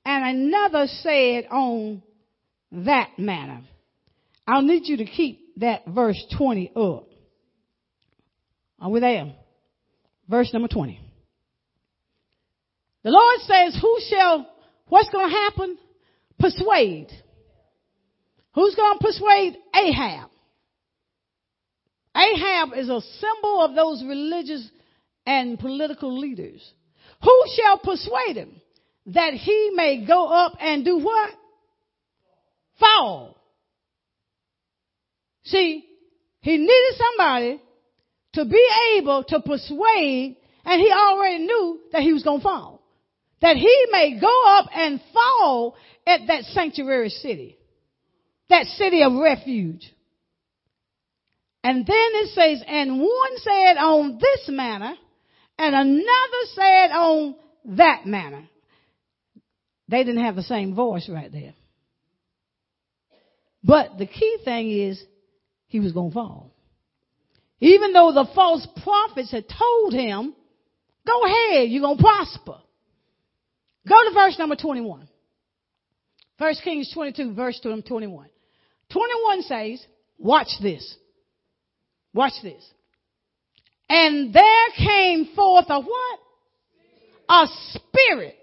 and 0.07 0.39
another 0.39 0.87
said 0.87 1.49
on 1.51 2.05
that 2.71 3.19
manner. 3.19 3.63
I'll 4.47 4.63
need 4.63 4.87
you 4.87 4.99
to 4.99 5.05
keep 5.05 5.59
that 5.59 5.87
verse 5.87 6.23
20 6.37 6.73
up. 6.75 7.09
Are 8.81 8.91
we 8.91 9.01
there? 9.01 9.33
Verse 10.29 10.53
number 10.53 10.69
20. 10.69 10.99
The 13.05 13.11
Lord 13.11 13.41
says, 13.41 13.79
who 13.81 13.99
shall, 14.09 14.49
what's 14.89 15.11
going 15.11 15.29
to 15.29 15.35
happen? 15.35 15.79
Persuade. 16.39 17.09
Who's 18.55 18.75
going 18.75 18.99
to 18.99 19.05
persuade 19.05 19.57
Ahab? 19.75 20.31
Ahab 22.15 22.71
is 22.77 22.89
a 22.89 23.01
symbol 23.01 23.63
of 23.63 23.75
those 23.75 24.05
religious 24.07 24.69
and 25.27 25.59
political 25.59 26.19
leaders. 26.19 26.63
Who 27.23 27.45
shall 27.57 27.79
persuade 27.79 28.37
him 28.37 28.61
that 29.07 29.35
he 29.35 29.71
may 29.75 30.05
go 30.05 30.27
up 30.29 30.55
and 30.61 30.85
do 30.85 30.99
what? 30.99 31.31
Fall. 32.79 33.37
See, 35.45 35.85
he 36.41 36.57
needed 36.57 36.97
somebody 36.97 37.61
to 38.35 38.45
be 38.45 38.69
able 38.97 39.25
to 39.25 39.41
persuade, 39.41 40.37
and 40.65 40.81
he 40.81 40.91
already 40.91 41.45
knew 41.45 41.81
that 41.93 42.03
he 42.03 42.13
was 42.13 42.23
going 42.23 42.39
to 42.41 42.45
fall. 42.45 42.83
That 43.41 43.57
he 43.57 43.87
may 43.91 44.19
go 44.21 44.43
up 44.47 44.67
and 44.73 45.01
fall 45.13 45.75
at 46.07 46.21
that 46.29 46.45
sanctuary 46.45 47.11
city, 47.11 47.59
that 48.49 48.67
city 48.67 49.03
of 49.03 49.15
refuge. 49.15 49.93
And 51.65 51.87
then 51.87 51.87
it 51.97 52.29
says, 52.35 52.63
and 52.67 53.01
one 53.01 53.37
said 53.39 53.77
on 53.79 54.19
this 54.19 54.49
manner, 54.49 54.95
and 55.59 55.75
another 55.75 56.45
said 56.55 56.91
on 56.93 57.37
that 57.77 58.07
manner. 58.07 58.49
They 59.89 60.05
didn't 60.05 60.25
have 60.25 60.37
the 60.37 60.43
same 60.43 60.75
voice 60.75 61.09
right 61.09 61.31
there. 61.31 61.55
But 63.63 63.99
the 63.99 64.07
key 64.07 64.39
thing 64.45 64.71
is 64.71 65.05
he 65.73 65.81
was 65.81 65.93
going 65.93 66.11
to 66.11 66.15
fall. 66.15 66.53
Even 67.61 67.95
though 67.95 68.13
the 68.13 68.29
false 68.35 68.67
prophets 68.85 69.31
had 69.31 69.47
told 69.49 69.95
him, 69.95 70.35
go 71.07 71.25
ahead, 71.25 71.71
you're 71.71 71.81
going 71.81 71.97
to 71.97 72.03
prosper. 72.03 72.59
Go 73.89 73.95
to 74.09 74.15
verse 74.15 74.39
number 74.39 74.55
21. 74.55 75.09
First 76.39 76.63
Kings 76.63 76.91
22, 76.93 77.33
verse 77.33 77.59
21. 77.63 78.27
21 78.93 79.43
says, 79.43 79.87
watch 80.19 80.49
this. 80.63 80.97
Watch 82.13 82.35
this. 82.43 82.63
And 83.89 84.35
there 84.35 84.69
came 84.77 85.31
forth 85.35 85.67
a 85.71 85.81
what? 85.81 86.19
A 87.31 87.47
spirit 87.71 88.37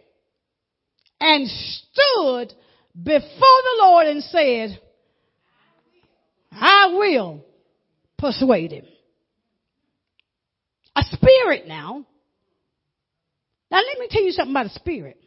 and 1.21 1.47
stood 1.47 2.53
before 2.95 3.21
the 3.29 3.77
Lord 3.81 4.07
and 4.07 4.23
said, 4.23 4.79
I 6.59 6.93
will 6.97 7.45
persuade 8.17 8.71
him. 8.71 8.85
A 10.95 11.03
spirit 11.03 11.67
now. 11.67 12.05
Now 13.71 13.77
let 13.77 13.99
me 13.99 14.07
tell 14.09 14.23
you 14.23 14.31
something 14.31 14.51
about 14.51 14.65
a 14.65 14.79
spirit. 14.79 15.17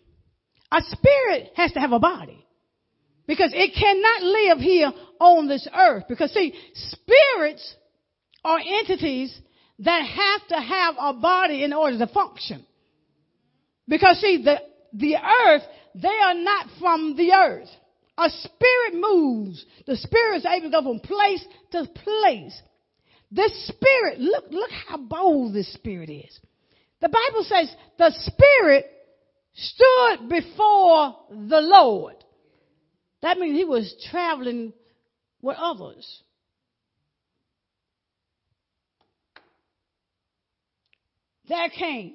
A 0.70 0.80
spirit 0.82 1.52
has 1.54 1.72
to 1.72 1.80
have 1.80 1.92
a 1.92 1.98
body. 1.98 2.46
Because 3.26 3.52
it 3.54 3.74
cannot 3.78 4.22
live 4.22 4.58
here 4.58 4.92
on 5.20 5.48
this 5.48 5.66
earth. 5.74 6.04
Because 6.08 6.32
see, 6.32 6.52
spirits 6.74 7.76
are 8.44 8.58
entities 8.58 9.36
that 9.78 10.02
have 10.02 10.48
to 10.48 10.56
have 10.56 10.96
a 10.98 11.14
body 11.14 11.62
in 11.62 11.72
order 11.72 11.98
to 11.98 12.06
function. 12.08 12.66
Because 13.88 14.18
see, 14.20 14.42
the, 14.42 14.56
the 14.92 15.16
earth, 15.16 15.62
they 15.94 16.08
are 16.08 16.34
not 16.34 16.66
from 16.80 17.16
the 17.16 17.32
earth. 17.32 17.68
A 18.18 18.28
spirit 18.28 18.94
moves. 18.94 19.64
The 19.86 19.96
spirit 19.96 20.38
is 20.38 20.46
able 20.46 20.70
to 20.70 20.70
go 20.70 20.82
from 20.82 21.00
place 21.00 21.44
to 21.72 21.86
place. 21.86 22.60
This 23.30 23.66
spirit, 23.68 24.20
look, 24.20 24.44
look 24.50 24.70
how 24.86 24.98
bold 24.98 25.54
this 25.54 25.72
spirit 25.72 26.10
is. 26.10 26.38
The 27.00 27.08
Bible 27.08 27.44
says 27.44 27.74
the 27.98 28.12
spirit 28.12 28.86
stood 29.54 30.28
before 30.28 31.16
the 31.30 31.60
Lord. 31.60 32.16
That 33.22 33.38
means 33.38 33.56
he 33.56 33.64
was 33.64 33.94
traveling 34.10 34.72
with 35.40 35.56
others. 35.58 36.22
There 41.48 41.68
came. 41.70 42.14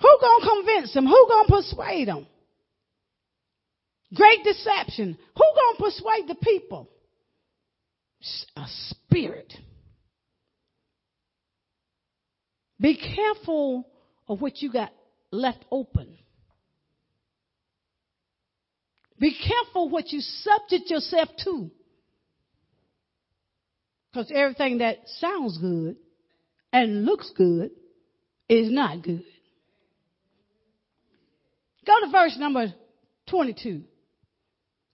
Who 0.00 0.18
gonna 0.20 0.46
convince 0.46 0.94
him? 0.94 1.06
Who 1.06 1.26
gonna 1.28 1.48
persuade 1.48 2.08
him? 2.08 2.26
Great 4.14 4.44
deception. 4.44 5.18
Who 5.36 5.44
gonna 5.54 5.90
persuade 5.90 6.28
the 6.28 6.36
people? 6.36 6.90
a 8.56 8.64
spirit. 8.66 9.52
Be 12.80 12.96
careful 12.96 13.86
of 14.28 14.40
what 14.40 14.60
you 14.60 14.72
got 14.72 14.92
left 15.30 15.64
open. 15.70 16.18
Be 19.18 19.34
careful 19.34 19.88
what 19.88 20.12
you 20.12 20.20
subject 20.20 20.90
yourself 20.90 21.28
to. 21.44 21.70
Because 24.12 24.30
everything 24.34 24.78
that 24.78 24.98
sounds 25.20 25.58
good 25.58 25.96
and 26.72 27.04
looks 27.04 27.30
good 27.36 27.70
is 28.48 28.70
not 28.70 29.02
good. 29.02 29.24
Go 31.86 31.94
to 32.00 32.10
verse 32.10 32.36
number 32.38 32.74
22. 33.28 33.84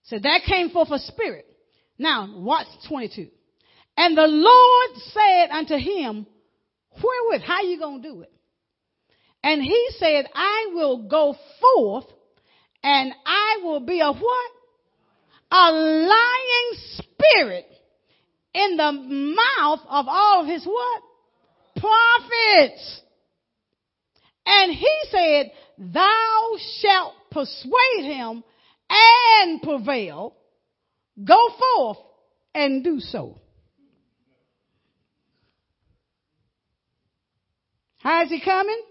So 0.03 0.19
that 0.19 0.41
came 0.47 0.69
forth 0.69 0.91
a 0.91 0.99
spirit. 0.99 1.45
Now, 1.97 2.29
watch 2.35 2.67
22. 2.87 3.27
And 3.95 4.17
the 4.17 4.27
Lord 4.27 5.01
said 5.11 5.49
unto 5.51 5.75
him, 5.75 6.25
Wherewith? 7.01 7.41
How 7.45 7.61
you 7.61 7.79
going 7.79 8.01
to 8.01 8.09
do 8.09 8.21
it? 8.21 8.31
And 9.43 9.61
he 9.61 9.87
said, 9.97 10.25
I 10.33 10.71
will 10.73 11.07
go 11.07 11.35
forth 11.61 12.05
and 12.83 13.13
I 13.25 13.59
will 13.63 13.81
be 13.81 13.99
a 13.99 14.11
what? 14.11 14.51
A 15.51 15.71
lying 15.71 16.73
spirit 16.97 17.65
in 18.53 18.77
the 18.77 18.91
mouth 18.91 19.79
of 19.89 20.05
all 20.07 20.41
of 20.41 20.47
his 20.47 20.65
what? 20.65 21.01
Prophets. 21.77 23.01
And 24.45 24.71
he 24.73 24.99
said, 25.09 25.51
thou 25.77 26.51
shalt 26.81 27.13
persuade 27.31 28.05
him 28.05 28.43
and 28.89 29.61
prevail. 29.61 30.35
Go 31.23 31.49
forth 31.59 31.97
and 32.55 32.83
do 32.83 32.99
so. 32.99 33.39
How 37.99 38.23
is 38.23 38.29
he 38.29 38.41
coming? 38.41 38.81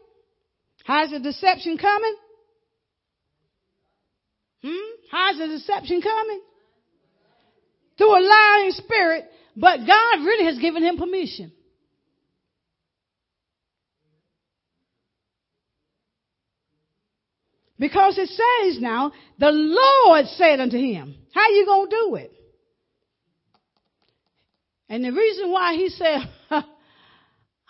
How's 0.84 1.10
the 1.10 1.20
deception 1.20 1.76
coming? 1.78 2.14
Hmm? 4.64 4.94
How's 5.10 5.38
the 5.38 5.48
deception 5.48 6.00
coming? 6.00 6.40
Through 7.98 8.18
a 8.18 8.22
lying 8.22 8.70
spirit, 8.72 9.26
but 9.56 9.78
God 9.78 10.24
really 10.24 10.46
has 10.46 10.58
given 10.58 10.82
him 10.82 10.96
permission. 10.96 11.52
Because 17.82 18.16
it 18.16 18.28
says 18.28 18.80
now, 18.80 19.10
the 19.40 19.50
Lord 19.50 20.26
said 20.36 20.60
unto 20.60 20.76
him, 20.78 21.16
how 21.34 21.48
you 21.48 21.64
to 21.66 21.86
do 21.90 22.14
it? 22.14 22.32
And 24.88 25.04
the 25.04 25.10
reason 25.10 25.50
why 25.50 25.74
he 25.74 25.88
said, 25.88 26.20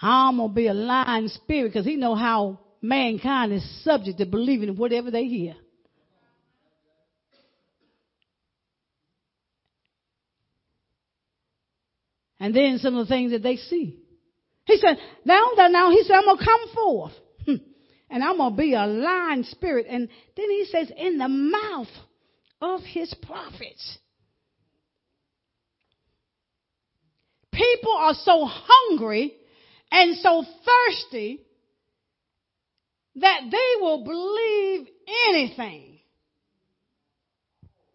I'm 0.03 0.37
to 0.37 0.49
be 0.49 0.67
a 0.67 0.75
lying 0.75 1.29
spirit, 1.29 1.73
because 1.73 1.87
he 1.87 1.97
know 1.97 2.15
how 2.15 2.61
mankind 2.83 3.55
is 3.55 3.85
subject 3.85 4.19
to 4.19 4.27
believing 4.27 4.69
in 4.69 4.77
whatever 4.77 5.11
they 5.11 5.25
hear. 5.25 5.55
And 12.39 12.55
then 12.55 12.81
some 12.81 12.99
of 12.99 13.09
the 13.09 13.15
things 13.15 13.33
that 13.33 13.43
they 13.43 13.57
see. 13.57 13.99
He 14.67 14.77
said, 14.77 14.99
now, 15.25 15.53
that 15.57 15.71
now, 15.71 15.91
he 15.91 16.03
said, 16.03 16.17
I'm 16.17 16.37
to 16.37 16.45
come 16.45 16.75
forth. 16.75 17.13
And 18.13 18.23
I'm 18.23 18.37
going 18.37 18.53
to 18.53 18.57
be 18.57 18.75
a 18.75 18.87
lying 18.87 19.43
spirit. 19.45 19.87
And 19.89 20.07
then 20.37 20.51
he 20.51 20.67
says, 20.71 20.93
in 20.95 21.17
the 21.17 21.29
mouth 21.29 21.89
of 22.61 22.83
his 22.83 23.13
prophets. 23.23 23.99
People 27.51 27.93
are 27.93 28.13
so 28.13 28.45
hungry 28.47 29.35
and 29.91 30.17
so 30.19 30.45
thirsty 30.45 31.41
that 33.17 33.41
they 33.51 33.81
will 33.81 34.05
believe 34.05 34.89
anything. 35.29 35.99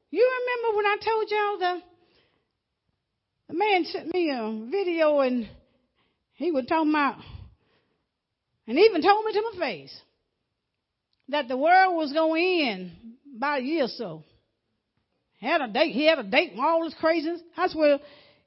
You 0.09 0.39
remember 0.39 0.77
when 0.77 0.85
I 0.87 0.97
told 1.03 1.27
y'all 1.29 1.59
the, 1.59 1.81
the 3.49 3.53
man 3.53 3.85
sent 3.85 4.13
me 4.13 4.31
a 4.31 4.67
video 4.71 5.19
and 5.19 5.47
he 6.33 6.51
was 6.51 6.65
talking 6.65 6.89
about, 6.89 7.17
and 8.67 8.79
even 8.79 9.01
told 9.01 9.25
me 9.25 9.33
to 9.33 9.51
my 9.53 9.59
face, 9.59 10.01
that 11.29 11.47
the 11.47 11.57
world 11.57 11.95
was 11.95 12.13
going 12.13 12.63
to 12.63 12.69
end 12.69 12.91
about 13.35 13.59
a 13.59 13.63
year 13.63 13.85
or 13.85 13.89
so. 13.89 14.23
Had 15.39 15.61
a 15.61 15.67
date, 15.67 15.91
he 15.91 16.07
had 16.07 16.19
a 16.19 16.23
date 16.23 16.51
and 16.51 16.59
all 16.59 16.83
this 16.83 16.95
craziness. 16.99 17.41
I 17.55 17.67
swear, 17.67 17.99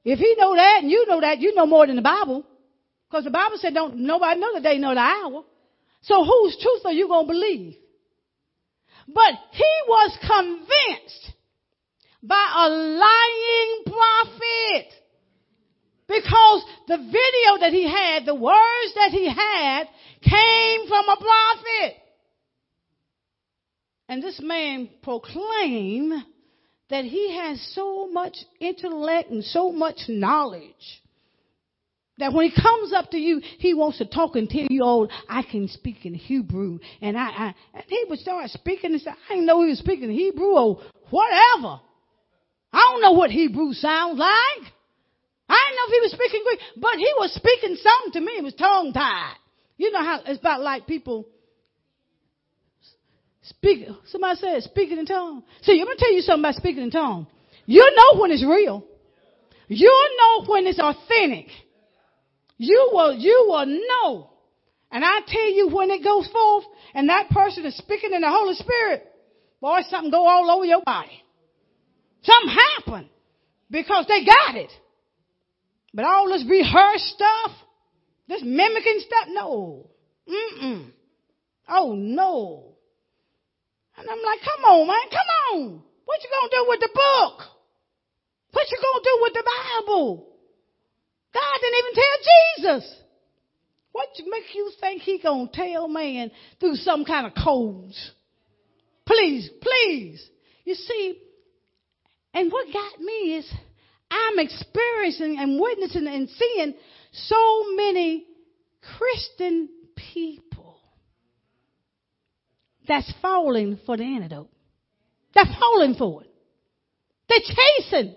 if 0.04 0.18
he 0.18 0.34
know 0.38 0.54
that 0.56 0.80
and 0.82 0.90
you 0.90 1.06
know 1.06 1.20
that, 1.20 1.38
you 1.38 1.54
know 1.54 1.66
more 1.66 1.86
than 1.86 1.96
the 1.96 2.02
Bible. 2.02 2.44
Because 3.08 3.24
the 3.24 3.30
Bible 3.30 3.56
said 3.56 3.74
don't 3.74 3.98
nobody 3.98 4.40
know 4.40 4.54
the 4.54 4.60
day 4.60 4.78
nor 4.78 4.94
the 4.94 5.00
hour. 5.00 5.44
So 6.02 6.24
whose 6.24 6.56
truth 6.60 6.82
are 6.84 6.92
you 6.92 7.08
going 7.08 7.26
to 7.26 7.32
believe? 7.32 7.76
But 9.06 9.34
he 9.52 9.72
was 9.86 10.18
convinced 10.20 11.32
by 12.22 12.46
a 12.56 12.68
lying 12.68 13.82
prophet. 13.86 14.92
Because 16.06 16.64
the 16.88 16.96
video 16.96 17.60
that 17.60 17.72
he 17.72 17.84
had, 17.84 18.26
the 18.26 18.34
words 18.34 18.94
that 18.96 19.10
he 19.10 19.28
had, 19.28 19.84
came 20.22 20.88
from 20.88 21.08
a 21.08 21.16
prophet. 21.16 21.96
And 24.11 24.20
this 24.20 24.40
man 24.42 24.90
proclaimed 25.04 26.24
that 26.90 27.04
he 27.04 27.36
has 27.36 27.61
so 27.76 28.08
much 28.08 28.36
intellect 28.58 29.30
and 29.30 29.44
so 29.44 29.70
much 29.70 30.00
knowledge 30.08 31.00
that 32.18 32.32
when 32.32 32.50
he 32.50 32.61
comes 32.61 32.92
up 32.92 33.12
to 33.12 33.18
you, 33.18 33.40
he 33.58 33.72
wants 33.72 33.98
to 33.98 34.04
talk 34.04 34.34
and 34.34 34.50
tell 34.50 34.66
you, 34.68 34.82
oh, 34.84 35.08
I 35.28 35.44
can 35.44 35.68
speak 35.68 36.04
in 36.04 36.14
Hebrew. 36.14 36.80
And 37.00 37.16
I, 37.16 37.22
I 37.22 37.54
and 37.72 37.84
he 37.86 38.04
would 38.08 38.18
start 38.18 38.50
speaking 38.50 38.90
and 38.90 39.00
say, 39.00 39.12
I 39.12 39.34
didn't 39.34 39.46
know 39.46 39.62
he 39.62 39.68
was 39.68 39.78
speaking 39.78 40.11
Hebrew 40.11 40.58
or 40.58 40.80
whatever. 41.11 41.80
I 42.72 42.90
don't 42.90 43.02
know 43.02 43.12
what 43.12 43.30
Hebrew 43.30 43.72
sounds 43.74 44.18
like. 44.18 44.72
I 45.48 45.56
didn't 45.68 45.76
know 45.76 45.86
if 45.86 45.92
he 45.92 46.00
was 46.00 46.12
speaking 46.12 46.42
Greek, 46.44 46.58
but 46.78 46.96
he 46.96 47.12
was 47.16 47.32
speaking 47.32 47.76
something 47.80 48.12
to 48.14 48.26
me. 48.26 48.32
He 48.38 48.42
was 48.42 48.54
tongue 48.54 48.92
tied. 48.92 49.36
You 49.76 49.92
know 49.92 50.02
how 50.02 50.20
it's 50.26 50.40
about 50.40 50.62
like 50.62 50.88
people 50.88 51.28
speak. 53.51 53.86
Somebody 54.07 54.38
said 54.38 54.62
speaking 54.62 54.98
in 54.98 55.07
tongues. 55.07 55.44
See, 55.62 55.78
I'm 55.78 55.86
gonna 55.86 55.98
tell 55.98 56.12
you 56.12 56.22
something 56.22 56.44
about 56.44 56.55
speaking 56.55 56.82
in 56.82 56.90
tongues. 56.90 57.26
You 57.66 57.88
know 57.94 58.20
when 58.20 58.30
it's 58.30 58.44
real. 58.44 58.84
You 59.68 60.09
know 60.18 60.44
when 60.46 60.66
it's 60.66 60.80
authentic. 60.80 61.46
You 62.57 62.90
will, 62.92 63.14
you 63.14 63.46
will 63.48 63.66
know. 63.66 64.30
And 64.90 65.05
I 65.05 65.20
tell 65.26 65.51
you 65.51 65.68
when 65.68 65.90
it 65.90 66.03
goes 66.03 66.28
forth 66.28 66.64
and 66.94 67.09
that 67.09 67.30
person 67.30 67.64
is 67.64 67.76
speaking 67.76 68.12
in 68.12 68.22
the 68.22 68.28
Holy 68.28 68.55
Spirit, 68.55 69.05
boy, 69.61 69.80
something 69.88 70.11
go 70.11 70.26
all 70.26 70.51
over 70.51 70.64
your 70.64 70.82
body. 70.82 71.22
Something 72.22 72.57
happened 72.76 73.09
because 73.70 74.07
they 74.09 74.24
got 74.24 74.57
it. 74.57 74.70
But 75.94 76.05
all 76.05 76.28
this 76.28 76.44
rehearsed 76.48 77.07
stuff, 77.07 77.53
this 78.28 78.42
mimicking 78.44 79.01
stuff, 79.07 79.28
no. 79.28 79.90
Mm-mm. 80.28 80.90
Oh 81.68 81.94
no. 81.94 82.69
And 84.01 84.09
I'm 84.09 84.22
like, 84.24 84.40
come 84.40 84.64
on, 84.64 84.86
man, 84.86 85.09
come 85.11 85.30
on. 85.53 85.82
What 86.07 86.20
you 86.22 86.30
gonna 86.32 86.51
do 86.51 86.66
with 86.68 86.80
the 86.80 86.88
book? 86.88 87.36
What 88.53 88.66
you 88.70 88.78
gonna 88.80 89.05
do 89.05 89.18
with 89.20 89.34
the 89.34 89.44
Bible? 89.44 90.26
God 91.34 91.61
didn't 91.61 91.78
even 91.78 91.94
tell 91.94 92.80
Jesus. 92.80 92.96
What 93.92 94.09
make 94.26 94.55
you 94.55 94.72
think 94.80 95.03
he 95.03 95.20
gonna 95.22 95.51
tell 95.53 95.86
man 95.86 96.30
through 96.59 96.76
some 96.76 97.05
kind 97.05 97.26
of 97.26 97.32
codes? 97.34 98.12
Please, 99.07 99.51
please. 99.61 100.26
You 100.64 100.74
see, 100.74 101.18
and 102.32 102.51
what 102.51 102.72
got 102.72 103.01
me 103.01 103.36
is 103.36 103.53
I'm 104.11 104.38
experiencing 104.38 105.36
and 105.38 105.61
witnessing 105.61 106.07
and 106.07 106.28
seeing 106.28 106.74
so 107.12 107.74
many 107.74 108.24
Christian 108.96 109.68
people 109.94 110.49
that's 112.91 113.12
falling 113.22 113.78
for 113.86 113.97
the 113.97 114.03
antidote. 114.03 114.51
They're 115.32 115.45
falling 115.61 115.95
for 115.95 116.24
it. 116.24 116.30
They're 117.28 117.38
chasing 117.38 118.16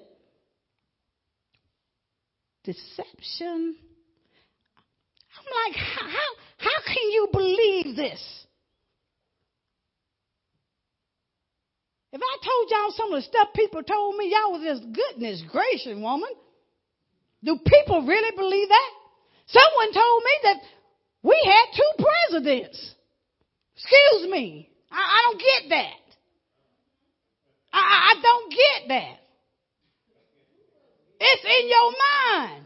deception. 2.63 3.75
I'm 5.37 5.45
like, 5.45 5.75
how, 5.77 6.07
how 6.07 6.29
how 6.57 6.85
can 6.87 7.11
you 7.11 7.27
believe 7.31 7.95
this? 7.95 8.45
If 12.11 12.21
I 12.21 12.37
told 12.43 12.71
y'all 12.71 12.93
some 12.95 13.13
of 13.13 13.21
the 13.21 13.27
stuff 13.27 13.49
people 13.55 13.83
told 13.83 14.15
me, 14.15 14.31
y'all 14.31 14.53
was 14.53 14.63
just 14.63 14.91
goodness 14.91 15.43
gracious, 15.51 15.99
woman. 15.99 16.29
Do 17.43 17.59
people 17.63 18.07
really 18.07 18.35
believe 18.35 18.69
that? 18.69 18.89
Someone 19.45 19.93
told 19.93 20.23
me 20.23 20.31
that 20.43 20.57
we 21.21 21.39
had 21.45 21.75
two 21.75 22.05
presidents. 22.31 22.95
Excuse 23.75 24.31
me. 24.31 24.69
I, 24.91 24.97
I 24.97 25.21
don't 25.25 25.39
get 25.39 25.69
that. 25.69 26.03
I, 27.73 28.11
I 28.11 28.21
don't 28.21 28.49
get 28.51 28.87
that. 28.89 29.19
It's 31.19 31.45
in 31.45 31.69
your 31.69 31.91
mind. 31.91 32.65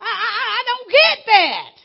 I, 0.00 0.04
I, 0.04 0.30
I 0.48 0.62
don't 0.66 0.90
get 0.90 1.26
that. 1.26 1.82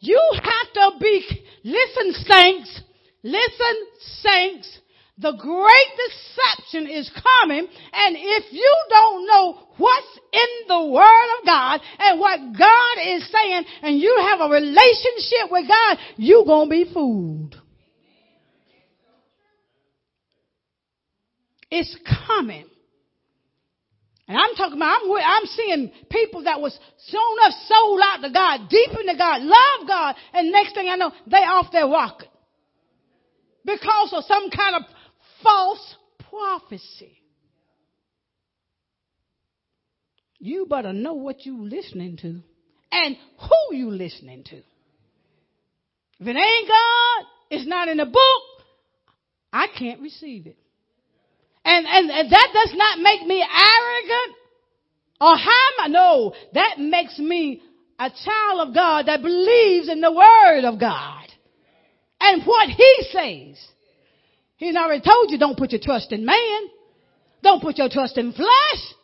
You 0.00 0.20
have 0.34 0.92
to 0.92 0.98
be, 0.98 1.44
listen 1.62 2.12
saints, 2.24 2.80
listen 3.22 3.76
saints, 4.22 4.78
the 5.20 5.32
great 5.32 5.90
deception 6.08 6.88
is 6.88 7.10
coming 7.10 7.68
and 7.92 8.16
if 8.16 8.52
you 8.52 8.76
don't 8.88 9.26
know 9.26 9.68
what's 9.76 10.18
in 10.32 10.68
the 10.68 10.86
Word 10.86 11.28
of 11.38 11.46
God 11.46 11.80
and 11.98 12.20
what 12.20 12.38
God 12.58 13.02
is 13.04 13.30
saying 13.30 13.64
and 13.82 13.98
you 13.98 14.16
have 14.30 14.40
a 14.40 14.52
relationship 14.52 15.50
with 15.50 15.68
God, 15.68 15.98
you're 16.16 16.44
gonna 16.44 16.70
be 16.70 16.90
fooled. 16.92 17.56
It's 21.70 21.96
coming. 22.26 22.66
And 24.26 24.38
I'm 24.38 24.54
talking 24.54 24.76
about, 24.76 25.02
I'm, 25.02 25.10
I'm 25.12 25.46
seeing 25.46 25.92
people 26.08 26.44
that 26.44 26.60
was 26.60 26.78
shown 27.08 27.36
up, 27.42 27.52
sold 27.66 28.00
out 28.02 28.22
to 28.22 28.30
God, 28.32 28.68
deep 28.70 28.90
into 28.90 29.18
God, 29.18 29.42
love 29.42 29.88
God, 29.88 30.14
and 30.32 30.52
next 30.52 30.74
thing 30.74 30.88
I 30.88 30.96
know, 30.96 31.12
they 31.26 31.38
off 31.38 31.72
their 31.72 31.88
rocket. 31.88 32.28
Because 33.64 34.12
of 34.12 34.24
some 34.24 34.50
kind 34.50 34.76
of 34.76 34.82
false 35.42 35.96
prophecy. 36.28 37.18
You 40.38 40.66
better 40.66 40.92
know 40.92 41.14
what 41.14 41.44
you're 41.44 41.58
listening 41.58 42.16
to 42.18 42.40
and 42.92 43.16
who 43.38 43.76
you 43.76 43.90
listening 43.90 44.44
to. 44.44 44.56
If 44.56 46.26
it 46.26 46.36
ain't 46.36 46.68
God, 46.68 47.26
it's 47.50 47.66
not 47.66 47.88
in 47.88 47.98
the 47.98 48.06
book, 48.06 48.42
I 49.52 49.66
can't 49.78 50.00
receive 50.00 50.46
it. 50.46 50.56
And, 51.64 51.86
and, 51.86 52.10
and 52.10 52.30
that 52.30 52.48
does 52.54 52.72
not 52.74 52.98
make 53.00 53.26
me 53.26 53.42
arrogant 53.42 54.36
or 55.20 55.36
high. 55.36 55.88
No, 55.88 56.34
that 56.54 56.76
makes 56.78 57.18
me 57.18 57.62
a 57.98 58.10
child 58.10 58.68
of 58.68 58.74
God 58.74 59.06
that 59.06 59.22
believes 59.22 59.88
in 59.88 60.00
the 60.00 60.12
word 60.12 60.64
of 60.64 60.80
God 60.80 61.26
and 62.20 62.42
what 62.44 62.68
he 62.68 62.96
says. 63.10 63.58
He's 64.60 64.76
already 64.76 65.00
told 65.00 65.30
you 65.30 65.38
don't 65.38 65.56
put 65.56 65.72
your 65.72 65.80
trust 65.82 66.12
in 66.12 66.26
man. 66.26 66.60
Don't 67.42 67.62
put 67.62 67.78
your 67.78 67.88
trust 67.88 68.18
in 68.18 68.32
flesh. 68.34 68.94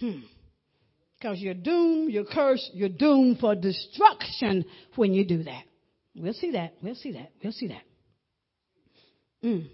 Hmm. 0.00 0.20
Because 1.18 1.40
you're 1.40 1.52
doomed, 1.52 2.10
you're 2.10 2.24
cursed, 2.24 2.70
you're 2.72 2.88
doomed 2.88 3.38
for 3.38 3.54
destruction 3.54 4.64
when 4.96 5.12
you 5.12 5.26
do 5.26 5.42
that. 5.42 5.64
We'll 6.16 6.32
see 6.32 6.52
that. 6.52 6.72
We'll 6.82 6.94
see 6.94 7.12
that. 7.12 7.32
We'll 7.44 7.52
see 7.52 7.68
that. 7.68 7.82
Mm. 9.44 9.68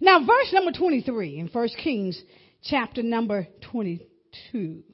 Now, 0.00 0.20
verse 0.20 0.52
number 0.52 0.70
23 0.70 1.40
in 1.40 1.48
1 1.48 1.68
Kings 1.82 2.22
chapter 2.62 3.02
number 3.02 3.48
22. 3.72 4.84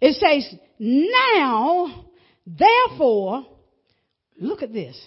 It 0.00 0.14
says, 0.14 0.58
Now, 0.80 2.06
therefore, 2.44 3.46
look 4.40 4.64
at 4.64 4.72
this. 4.72 5.00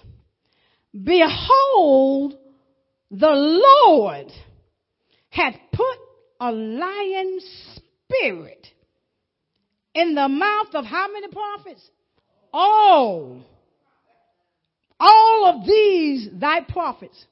Behold, 1.03 2.37
the 3.11 3.31
Lord 3.85 4.31
hath 5.29 5.55
put 5.73 5.97
a 6.39 6.51
lion 6.51 7.39
spirit 7.75 8.67
in 9.93 10.15
the 10.15 10.27
mouth 10.27 10.73
of 10.73 10.85
how 10.85 11.11
many 11.11 11.27
prophets? 11.27 11.89
All. 12.53 13.41
All 14.99 15.45
of 15.45 15.67
these 15.67 16.29
thy 16.33 16.61
prophets 16.61 17.25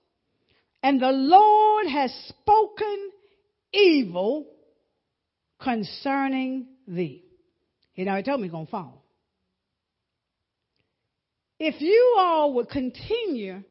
and 0.84 1.02
the 1.02 1.12
Lord 1.12 1.88
has 1.88 2.12
spoken 2.28 3.12
evil 3.72 4.46
concerning 5.62 6.68
thee. 6.86 7.24
He 7.94 8.06
already 8.06 8.24
told 8.24 8.42
me 8.42 8.48
he's 8.48 8.52
going 8.52 8.66
to 8.66 8.72
fall. 8.72 9.03
If 11.66 11.80
you 11.80 12.16
all 12.20 12.56
would 12.56 12.68
continue, 12.68 13.64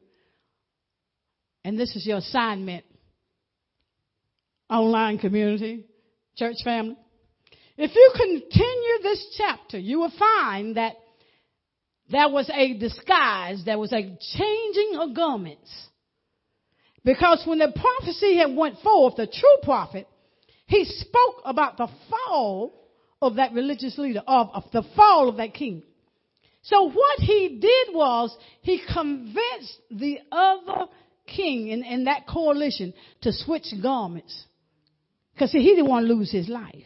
and 1.63 1.79
this 1.79 1.95
is 1.95 2.07
your 2.07 2.17
assignment, 2.17 2.83
online 4.67 5.19
community, 5.19 5.85
church 6.35 6.55
family, 6.63 6.97
if 7.77 7.93
you 7.93 8.11
continue 8.15 9.03
this 9.03 9.35
chapter, 9.37 9.77
you 9.77 9.99
will 9.99 10.11
find 10.17 10.75
that 10.75 10.95
there 12.09 12.29
was 12.29 12.49
a 12.51 12.73
disguise, 12.79 13.61
there 13.63 13.77
was 13.77 13.93
a 13.93 14.01
changing 14.01 14.97
of 14.99 15.15
garments 15.15 15.71
because 17.05 17.43
when 17.45 17.59
the 17.59 17.71
prophecy 17.79 18.37
had 18.37 18.55
went 18.55 18.79
forth, 18.79 19.17
the 19.17 19.27
true 19.27 19.57
prophet, 19.61 20.07
he 20.65 20.83
spoke 20.85 21.43
about 21.45 21.77
the 21.77 21.89
fall 22.09 22.73
of 23.21 23.35
that 23.35 23.53
religious 23.53 23.99
leader, 23.99 24.23
of, 24.25 24.49
of 24.51 24.63
the 24.73 24.81
fall 24.95 25.29
of 25.29 25.37
that 25.37 25.53
king. 25.53 25.83
So 26.63 26.89
what 26.89 27.19
he 27.19 27.59
did 27.59 27.95
was 27.95 28.35
he 28.61 28.81
convinced 28.93 29.79
the 29.91 30.19
other 30.31 30.87
king 31.27 31.67
in, 31.67 31.83
in 31.83 32.05
that 32.05 32.27
coalition 32.27 32.93
to 33.21 33.31
switch 33.31 33.67
garments. 33.81 34.45
Because 35.33 35.51
he 35.51 35.63
didn't 35.63 35.87
want 35.87 36.07
to 36.07 36.13
lose 36.13 36.31
his 36.31 36.47
life. 36.47 36.85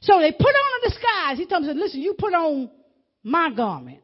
So 0.00 0.20
they 0.20 0.32
put 0.32 0.46
on 0.46 0.80
a 0.80 0.88
disguise. 0.88 1.38
He 1.38 1.46
told 1.46 1.64
them, 1.64 1.76
listen, 1.76 2.00
you 2.00 2.14
put 2.18 2.34
on 2.34 2.70
my 3.22 3.50
garment. 3.54 4.00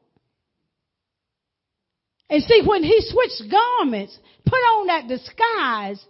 And 2.28 2.42
see, 2.42 2.62
when 2.64 2.82
he 2.82 3.00
switched 3.00 3.50
garments, 3.50 4.16
put 4.44 4.56
on 4.56 4.86
that 4.88 5.08
disguise, 5.08 6.04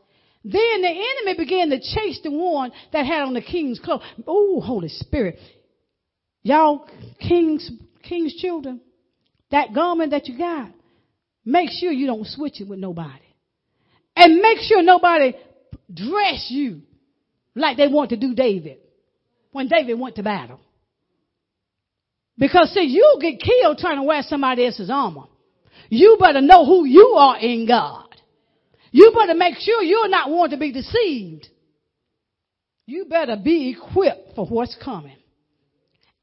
then 0.44 0.82
the 0.82 0.88
enemy 0.88 1.36
began 1.36 1.70
to 1.70 1.78
chase 1.78 2.20
the 2.22 2.30
one 2.30 2.72
that 2.92 3.06
had 3.06 3.22
on 3.22 3.34
the 3.34 3.42
king's 3.42 3.78
clothes. 3.78 4.02
Oh, 4.26 4.60
Holy 4.60 4.88
Spirit. 4.88 5.38
Y'all, 6.42 6.86
king's, 7.20 7.70
king's 8.08 8.34
children, 8.36 8.80
that 9.50 9.74
garment 9.74 10.10
that 10.10 10.26
you 10.26 10.38
got, 10.38 10.70
make 11.44 11.70
sure 11.70 11.92
you 11.92 12.06
don't 12.06 12.26
switch 12.26 12.60
it 12.60 12.68
with 12.68 12.78
nobody. 12.78 13.10
And 14.16 14.40
make 14.40 14.58
sure 14.60 14.82
nobody 14.82 15.34
dress 15.92 16.46
you 16.48 16.82
like 17.54 17.76
they 17.76 17.88
want 17.88 18.10
to 18.10 18.16
do 18.16 18.34
David 18.34 18.78
when 19.52 19.68
David 19.68 19.98
went 19.98 20.16
to 20.16 20.22
battle. 20.22 20.60
Because 22.36 22.72
see, 22.72 22.82
you'll 22.82 23.20
get 23.20 23.40
killed 23.40 23.78
trying 23.78 23.98
to 23.98 24.02
wear 24.02 24.22
somebody 24.22 24.66
else's 24.66 24.90
armor. 24.90 25.24
You 25.88 26.16
better 26.18 26.40
know 26.40 26.64
who 26.64 26.84
you 26.84 27.14
are 27.16 27.38
in 27.38 27.66
God. 27.66 28.08
You 28.90 29.12
better 29.14 29.34
make 29.36 29.56
sure 29.58 29.82
you're 29.82 30.08
not 30.08 30.30
one 30.30 30.50
to 30.50 30.56
be 30.56 30.72
deceived. 30.72 31.48
You 32.86 33.06
better 33.06 33.36
be 33.36 33.70
equipped 33.76 34.34
for 34.34 34.46
what's 34.46 34.76
coming. 34.82 35.16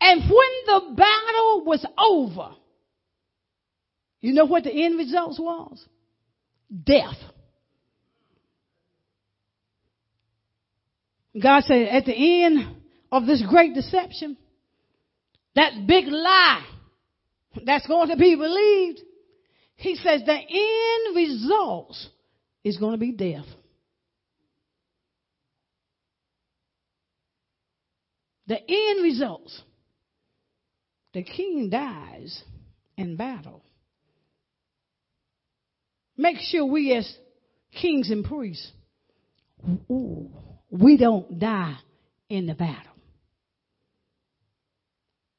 And 0.02 0.22
when 0.24 0.30
the 0.66 0.96
battle 0.96 1.64
was 1.64 1.86
over, 1.96 2.56
you 4.20 4.34
know 4.34 4.46
what 4.46 4.64
the 4.64 4.72
end 4.72 4.98
result 4.98 5.40
was? 5.40 5.86
Death. 6.84 7.18
God 11.40 11.64
said 11.64 11.88
at 11.88 12.06
the 12.06 12.44
end 12.44 12.78
of 13.12 13.28
this 13.28 13.44
great 13.48 13.76
deception, 13.76 14.38
that 15.56 15.86
big 15.86 16.06
lie 16.08 16.66
that's 17.64 17.86
going 17.86 18.10
to 18.10 18.18
be 18.18 18.36
believed, 18.36 19.02
he 19.76 19.96
says 19.96 20.22
the 20.26 20.34
end 20.34 21.16
result 21.16 21.96
is 22.64 22.78
going 22.78 22.94
to 22.94 22.98
be 22.98 23.12
death. 23.12 23.46
The 28.48 28.60
end 28.60 29.04
results. 29.04 29.62
The 31.14 31.24
king 31.24 31.70
dies 31.70 32.44
in 32.98 33.16
battle. 33.18 33.64
Make 36.18 36.38
sure 36.40 36.66
we 36.66 36.96
as 36.96 37.12
kings 37.82 38.10
and 38.10 38.24
priests, 38.24 38.72
we 40.70 40.98
don't 40.98 41.40
die 41.40 41.78
in 42.30 42.46
the 42.46 42.54
battle. 42.54 42.92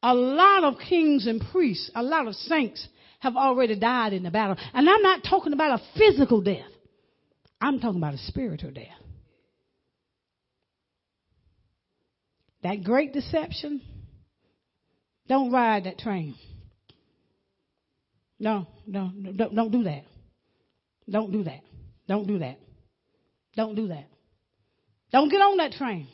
A 0.03 0.14
lot 0.14 0.64
of 0.64 0.75
kings 0.89 1.27
and 1.27 1.41
priests, 1.53 1.91
a 1.95 2.03
lot 2.03 2.27
of 2.27 2.35
saints 2.35 2.87
have 3.20 3.37
already 3.37 3.79
died 3.79 4.12
in 4.12 4.25
the 4.25 4.31
battle. 4.31 4.57
And 4.75 4.91
I'm 4.91 5.03
not 5.03 5.23
talking 5.29 5.53
about 5.53 5.81
a 5.81 5.99
physical 5.99 6.41
death. 6.41 6.66
I'm 7.61 7.79
talking 7.79 7.99
about 7.99 8.14
a 8.14 8.18
spiritual 8.18 8.73
death. 8.73 8.89
That 12.64 12.83
great 12.83 13.12
deception, 13.12 13.81
don't 15.29 15.53
ride 15.53 15.85
that 15.85 15.99
train. 15.99 16.35
No, 18.39 18.66
no, 18.87 19.11
don't, 19.37 19.55
don't 19.55 19.70
do 19.70 19.85
that. 19.85 20.05
Don't 21.09 21.31
do 21.33 21.45
that. 21.45 21.61
Don't 22.09 22.27
do 22.27 22.39
that. 22.39 22.59
Don't 23.55 23.75
do 23.75 23.89
that. 23.89 24.07
Don't 25.12 25.29
get 25.29 25.41
on 25.41 25.59
that 25.59 25.73
train. 25.73 26.09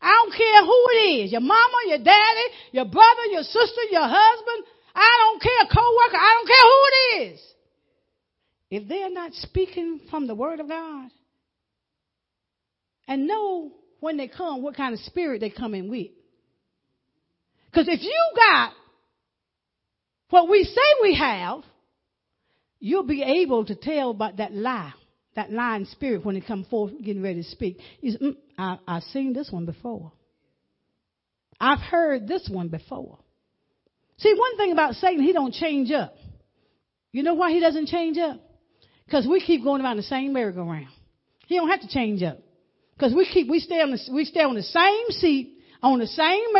I 0.00 0.22
don't 0.22 0.32
care 0.32 0.64
who 0.64 0.86
it 0.92 1.24
is 1.24 1.32
your 1.32 1.40
mama, 1.40 1.78
your 1.88 1.98
daddy, 1.98 2.46
your 2.72 2.84
brother, 2.84 3.26
your 3.30 3.42
sister, 3.42 3.82
your 3.90 4.06
husband, 4.06 4.64
I 4.94 5.16
don't 5.18 5.42
care, 5.42 5.64
co-worker, 5.74 6.16
I 6.16 6.34
don't 6.34 6.48
care 6.48 6.62
who 6.62 6.82
it 6.90 7.32
is. 7.32 7.40
if 8.70 8.88
they're 8.88 9.10
not 9.10 9.32
speaking 9.34 10.00
from 10.10 10.26
the 10.26 10.34
Word 10.34 10.60
of 10.60 10.68
God 10.68 11.10
and 13.06 13.26
know 13.26 13.72
when 14.00 14.16
they 14.16 14.28
come 14.28 14.62
what 14.62 14.76
kind 14.76 14.94
of 14.94 15.00
spirit 15.00 15.40
they 15.40 15.50
come 15.50 15.74
in 15.74 15.88
with. 15.88 16.08
Because 17.70 17.88
if 17.88 18.02
you 18.02 18.32
got 18.34 18.72
what 20.30 20.48
we 20.48 20.64
say 20.64 20.80
we 21.02 21.14
have, 21.14 21.60
you'll 22.80 23.06
be 23.06 23.22
able 23.22 23.64
to 23.64 23.74
tell 23.74 24.10
about 24.10 24.38
that 24.38 24.54
lie, 24.54 24.92
that 25.36 25.50
lying 25.50 25.84
spirit 25.86 26.24
when 26.24 26.36
it 26.36 26.46
come 26.46 26.64
forth 26.64 26.92
getting 27.02 27.22
ready 27.22 27.42
to 27.42 27.48
speak. 27.48 27.78
You 28.00 28.12
say, 28.12 28.18
mm, 28.18 28.36
I, 28.56 28.78
I've 28.86 29.02
seen 29.04 29.32
this 29.32 29.50
one 29.50 29.66
before. 29.66 30.12
I've 31.60 31.80
heard 31.80 32.28
this 32.28 32.48
one 32.50 32.68
before. 32.68 33.18
See, 34.18 34.34
one 34.36 34.56
thing 34.56 34.72
about 34.72 34.94
Satan, 34.94 35.22
he 35.22 35.32
don't 35.32 35.54
change 35.54 35.90
up. 35.90 36.14
You 37.12 37.22
know 37.22 37.34
why 37.34 37.52
he 37.52 37.60
doesn't 37.60 37.86
change 37.86 38.18
up? 38.18 38.40
Because 39.06 39.26
we 39.26 39.40
keep 39.40 39.64
going 39.64 39.82
around 39.82 39.96
the 39.96 40.02
same 40.02 40.32
merry-go-round. 40.32 40.88
He 41.46 41.56
don't 41.56 41.70
have 41.70 41.80
to 41.80 41.88
change 41.88 42.22
up. 42.22 42.38
Because 42.94 43.14
we 43.14 43.26
keep, 43.26 43.48
we 43.48 43.60
stay 43.60 43.80
on 43.80 43.90
the, 43.90 43.98
we 44.12 44.24
stay 44.24 44.42
on 44.42 44.54
the 44.54 44.62
same 44.62 45.06
seat, 45.10 45.57
on 45.82 45.98
the 45.98 46.06
same 46.06 46.52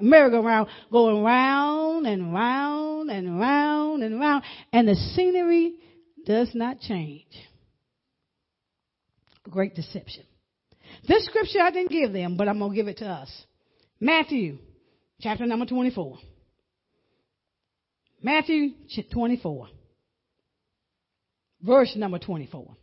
merry-go-round, 0.00 0.68
going 0.90 1.22
round 1.22 2.06
and 2.06 2.32
round 2.32 3.10
and 3.10 3.40
round 3.40 4.02
and 4.02 4.20
round, 4.20 4.44
and 4.72 4.88
the 4.88 4.94
scenery 4.94 5.74
does 6.24 6.50
not 6.54 6.80
change. 6.80 7.26
Great 9.48 9.74
deception. 9.74 10.24
This 11.08 11.24
scripture 11.26 11.60
I 11.60 11.70
didn't 11.70 11.90
give 11.90 12.12
them, 12.12 12.36
but 12.36 12.48
I'm 12.48 12.58
going 12.58 12.70
to 12.72 12.76
give 12.76 12.88
it 12.88 12.98
to 12.98 13.06
us. 13.06 13.30
Matthew, 13.98 14.58
chapter 15.20 15.46
number 15.46 15.66
24. 15.66 16.18
Matthew 18.22 18.74
24 19.12 19.68
verse 21.62 21.94
number 21.96 22.18
24. 22.18 22.76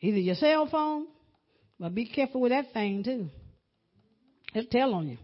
Either 0.00 0.18
your 0.18 0.34
cell 0.34 0.68
phone, 0.70 1.06
but 1.78 1.94
be 1.94 2.06
careful 2.06 2.40
with 2.40 2.52
that 2.52 2.72
thing 2.72 3.04
too. 3.04 3.28
It'll 4.54 4.70
tell 4.70 4.94
on 4.94 5.08
you. 5.08 5.18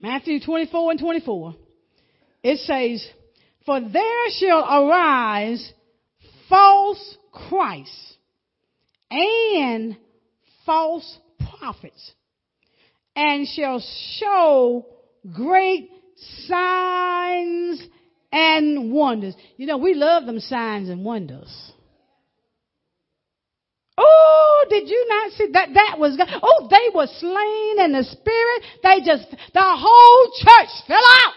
Matthew 0.00 0.40
24 0.40 0.92
and 0.92 1.00
24. 1.00 1.54
It 2.42 2.58
says, 2.58 3.06
For 3.66 3.80
there 3.80 4.30
shall 4.30 4.60
arise 4.60 5.72
false 6.48 7.16
Christs 7.32 8.16
and 9.10 9.96
false 10.64 11.18
prophets, 11.58 12.12
and 13.16 13.46
shall 13.48 13.82
show 14.18 14.86
great 15.34 15.90
signs 16.46 17.82
and 18.30 18.92
wonders. 18.92 19.34
You 19.56 19.66
know, 19.66 19.78
we 19.78 19.94
love 19.94 20.26
them 20.26 20.40
signs 20.40 20.88
and 20.88 21.04
wonders. 21.04 21.72
Oh, 24.00 24.64
did 24.70 24.88
you 24.88 25.06
not 25.08 25.32
see 25.32 25.48
that? 25.52 25.74
That 25.74 25.98
was 25.98 26.16
God. 26.16 26.28
Oh, 26.40 26.68
they 26.70 26.94
were 26.94 27.08
slain 27.18 27.84
in 27.84 27.92
the 27.92 28.04
spirit. 28.04 28.62
They 28.82 29.04
just, 29.04 29.26
the 29.52 29.60
whole 29.60 30.32
church 30.38 30.70
fell 30.86 31.02
out. 31.26 31.34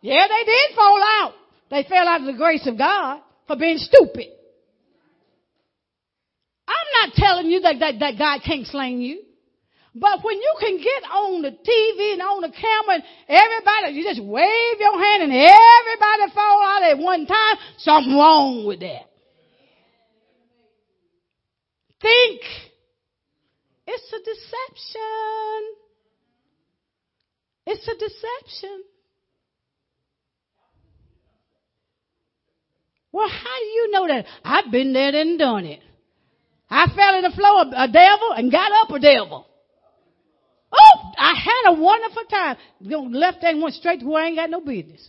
Yeah, 0.00 0.26
they 0.28 0.44
did 0.44 0.76
fall 0.76 1.02
out. 1.20 1.34
They 1.70 1.82
fell 1.88 2.06
out 2.06 2.20
of 2.20 2.26
the 2.26 2.38
grace 2.38 2.66
of 2.68 2.78
God 2.78 3.20
for 3.48 3.56
being 3.56 3.78
stupid. 3.78 4.28
I'm 6.68 7.08
not 7.08 7.14
telling 7.16 7.50
you 7.50 7.60
that, 7.60 7.80
that, 7.80 7.98
that 7.98 8.18
God 8.18 8.40
can't 8.46 8.66
slay 8.66 8.90
you. 8.90 9.22
But 9.94 10.22
when 10.22 10.36
you 10.36 10.54
can 10.60 10.76
get 10.76 11.10
on 11.10 11.42
the 11.42 11.50
TV 11.50 12.12
and 12.12 12.22
on 12.22 12.42
the 12.42 12.52
camera 12.54 12.94
and 12.94 13.02
everybody, 13.26 13.98
you 13.98 14.04
just 14.04 14.22
wave 14.22 14.78
your 14.78 14.96
hand 15.02 15.24
and 15.24 15.32
everybody 15.32 16.32
fall 16.32 16.62
out 16.62 16.82
at 16.84 16.98
one 16.98 17.26
time, 17.26 17.56
something 17.78 18.14
wrong 18.14 18.64
with 18.64 18.80
that. 18.80 19.07
Think. 22.00 22.40
It's 23.86 24.12
a 24.12 24.18
deception. 24.18 25.62
It's 27.66 27.88
a 27.88 27.94
deception. 27.94 28.84
Well, 33.10 33.28
how 33.28 33.58
do 33.58 33.64
you 33.64 33.90
know 33.90 34.06
that? 34.06 34.26
I've 34.44 34.70
been 34.70 34.92
there 34.92 35.14
and 35.14 35.38
done 35.38 35.64
it. 35.64 35.80
I 36.70 36.86
fell 36.94 37.16
in 37.16 37.22
the 37.22 37.30
floor 37.30 37.62
a 37.62 37.88
devil 37.88 38.32
and 38.36 38.52
got 38.52 38.70
up 38.72 38.90
a 38.90 39.00
devil. 39.00 39.46
Oh, 40.70 41.12
I 41.18 41.34
had 41.34 41.72
a 41.72 41.80
wonderful 41.80 42.24
time. 42.24 42.56
Left 42.80 43.42
and 43.42 43.62
went 43.62 43.74
straight 43.74 44.00
to 44.00 44.06
where 44.06 44.22
I 44.22 44.26
ain't 44.28 44.36
got 44.36 44.50
no 44.50 44.60
business. 44.60 45.08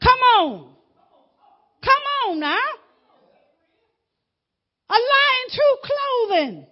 Come 0.00 0.18
on. 0.38 0.74
Come 1.82 2.02
on 2.28 2.40
now. 2.40 2.58
A 4.90 4.92
lie 4.92 5.44
in 5.44 5.54
true 5.54 5.76
clothing. 5.84 6.66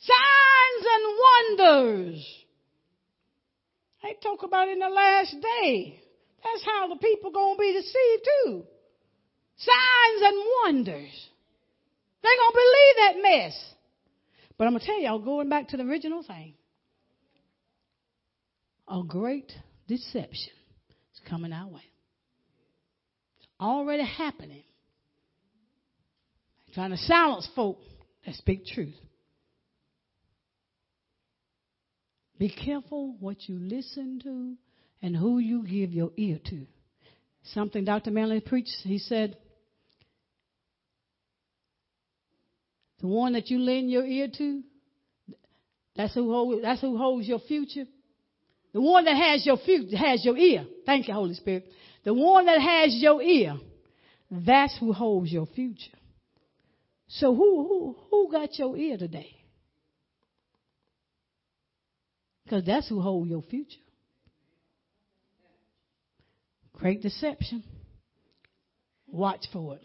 Signs 0.00 0.86
and 0.94 1.58
wonders. 1.58 2.44
They 4.02 4.16
talk 4.22 4.42
about 4.42 4.68
in 4.68 4.80
the 4.80 4.88
last 4.88 5.36
day. 5.40 6.00
That's 6.42 6.64
how 6.64 6.88
the 6.88 6.96
people 6.96 7.30
gonna 7.30 7.58
be 7.58 7.72
deceived 7.72 8.24
too. 8.24 8.64
Signs 9.56 10.22
and 10.22 10.44
wonders. 10.64 11.28
They 12.22 12.28
gonna 12.36 12.52
believe 12.52 12.96
that 12.96 13.22
mess. 13.22 13.74
But 14.58 14.66
I'm 14.66 14.72
going 14.72 14.80
to 14.80 14.86
tell 14.86 15.00
y'all, 15.00 15.20
going 15.20 15.48
back 15.48 15.68
to 15.68 15.76
the 15.76 15.84
original 15.84 16.24
thing, 16.24 16.54
a 18.88 19.02
great 19.06 19.52
deception 19.86 20.52
is 21.14 21.20
coming 21.28 21.52
our 21.52 21.68
way. 21.68 21.82
It's 23.38 23.48
already 23.60 24.04
happening. 24.04 24.64
Trying 26.74 26.90
to 26.90 26.96
silence 26.96 27.48
folk 27.54 27.78
that 28.24 28.34
speak 28.34 28.66
truth. 28.66 28.94
Be 32.38 32.50
careful 32.50 33.16
what 33.18 33.48
you 33.48 33.58
listen 33.58 34.20
to 34.22 34.54
and 35.02 35.16
who 35.16 35.38
you 35.38 35.64
give 35.64 35.92
your 35.92 36.10
ear 36.16 36.38
to. 36.50 36.66
Something 37.52 37.84
Dr. 37.84 38.10
Manley 38.10 38.40
preached, 38.40 38.76
he 38.82 38.98
said, 38.98 39.36
The 43.00 43.06
one 43.06 43.32
that 43.34 43.48
you 43.48 43.58
lend 43.58 43.90
your 43.90 44.04
ear 44.04 44.28
to, 44.38 44.62
that's 45.96 46.14
who, 46.14 46.32
hold, 46.32 46.62
that's 46.62 46.80
who 46.80 46.96
holds 46.96 47.26
your 47.26 47.38
future. 47.40 47.84
The 48.72 48.80
one 48.80 49.04
that 49.04 49.16
has 49.16 49.46
your 49.46 49.56
future, 49.56 49.96
has 49.96 50.24
your 50.24 50.36
ear. 50.36 50.66
Thank 50.84 51.08
you, 51.08 51.14
Holy 51.14 51.34
Spirit. 51.34 51.66
The 52.04 52.14
one 52.14 52.46
that 52.46 52.60
has 52.60 52.94
your 52.94 53.22
ear, 53.22 53.56
that's 54.30 54.76
who 54.78 54.92
holds 54.92 55.32
your 55.32 55.46
future. 55.46 55.96
So 57.08 57.34
who, 57.34 57.66
who, 57.66 57.96
who 58.10 58.30
got 58.30 58.58
your 58.58 58.76
ear 58.76 58.98
today? 58.98 59.34
Because 62.44 62.64
that's 62.64 62.88
who 62.88 63.00
hold 63.00 63.28
your 63.28 63.42
future. 63.42 63.80
Great 66.74 67.02
deception. 67.02 67.64
Watch 69.06 69.46
for 69.52 69.76
it. 69.76 69.82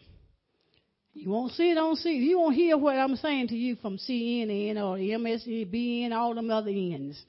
You 1.14 1.30
won't 1.30 1.52
see 1.54 1.72
it 1.72 1.78
on 1.78 1.96
see. 1.96 2.16
You 2.16 2.40
won't 2.40 2.56
hear 2.56 2.78
what 2.78 2.98
I'm 2.98 3.16
saying 3.16 3.50
to 3.50 3.56
you 3.56 3.76
from 3.76 3.98
CNN 3.98 4.78
or 4.78 4.98
MSNBC, 4.98 6.12
all 6.12 6.34
them 6.34 6.50
other 6.50 6.70
ends. 6.70 7.22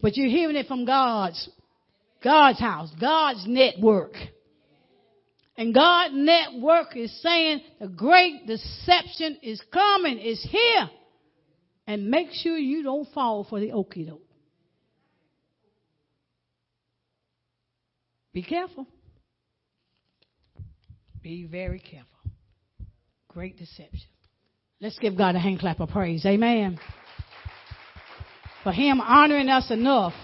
But 0.00 0.16
you're 0.16 0.28
hearing 0.28 0.56
it 0.56 0.66
from 0.66 0.84
God's, 0.84 1.48
God's 2.22 2.58
house, 2.58 2.90
God's 3.00 3.44
network. 3.46 4.12
And 5.56 5.72
God 5.72 6.12
network 6.12 6.96
is 6.96 7.12
saying 7.22 7.60
the 7.80 7.88
great 7.88 8.46
deception 8.46 9.38
is 9.42 9.62
coming, 9.72 10.18
is 10.18 10.44
here. 10.50 10.90
And 11.86 12.08
make 12.10 12.32
sure 12.32 12.56
you 12.56 12.82
don't 12.82 13.08
fall 13.12 13.44
for 13.48 13.60
the 13.60 13.68
okie 13.68 14.08
doke. 14.08 14.20
Be 18.32 18.42
careful. 18.42 18.86
Be 21.22 21.46
very 21.46 21.78
careful. 21.78 22.08
Great 23.28 23.56
deception. 23.56 24.08
Let's 24.80 24.98
give 24.98 25.16
God 25.16 25.36
a 25.36 25.38
hand 25.38 25.60
clap 25.60 25.78
of 25.80 25.90
praise. 25.90 26.26
Amen. 26.26 26.80
For 28.64 28.72
Him 28.72 29.00
honoring 29.00 29.48
us 29.48 29.70
enough 29.70 30.14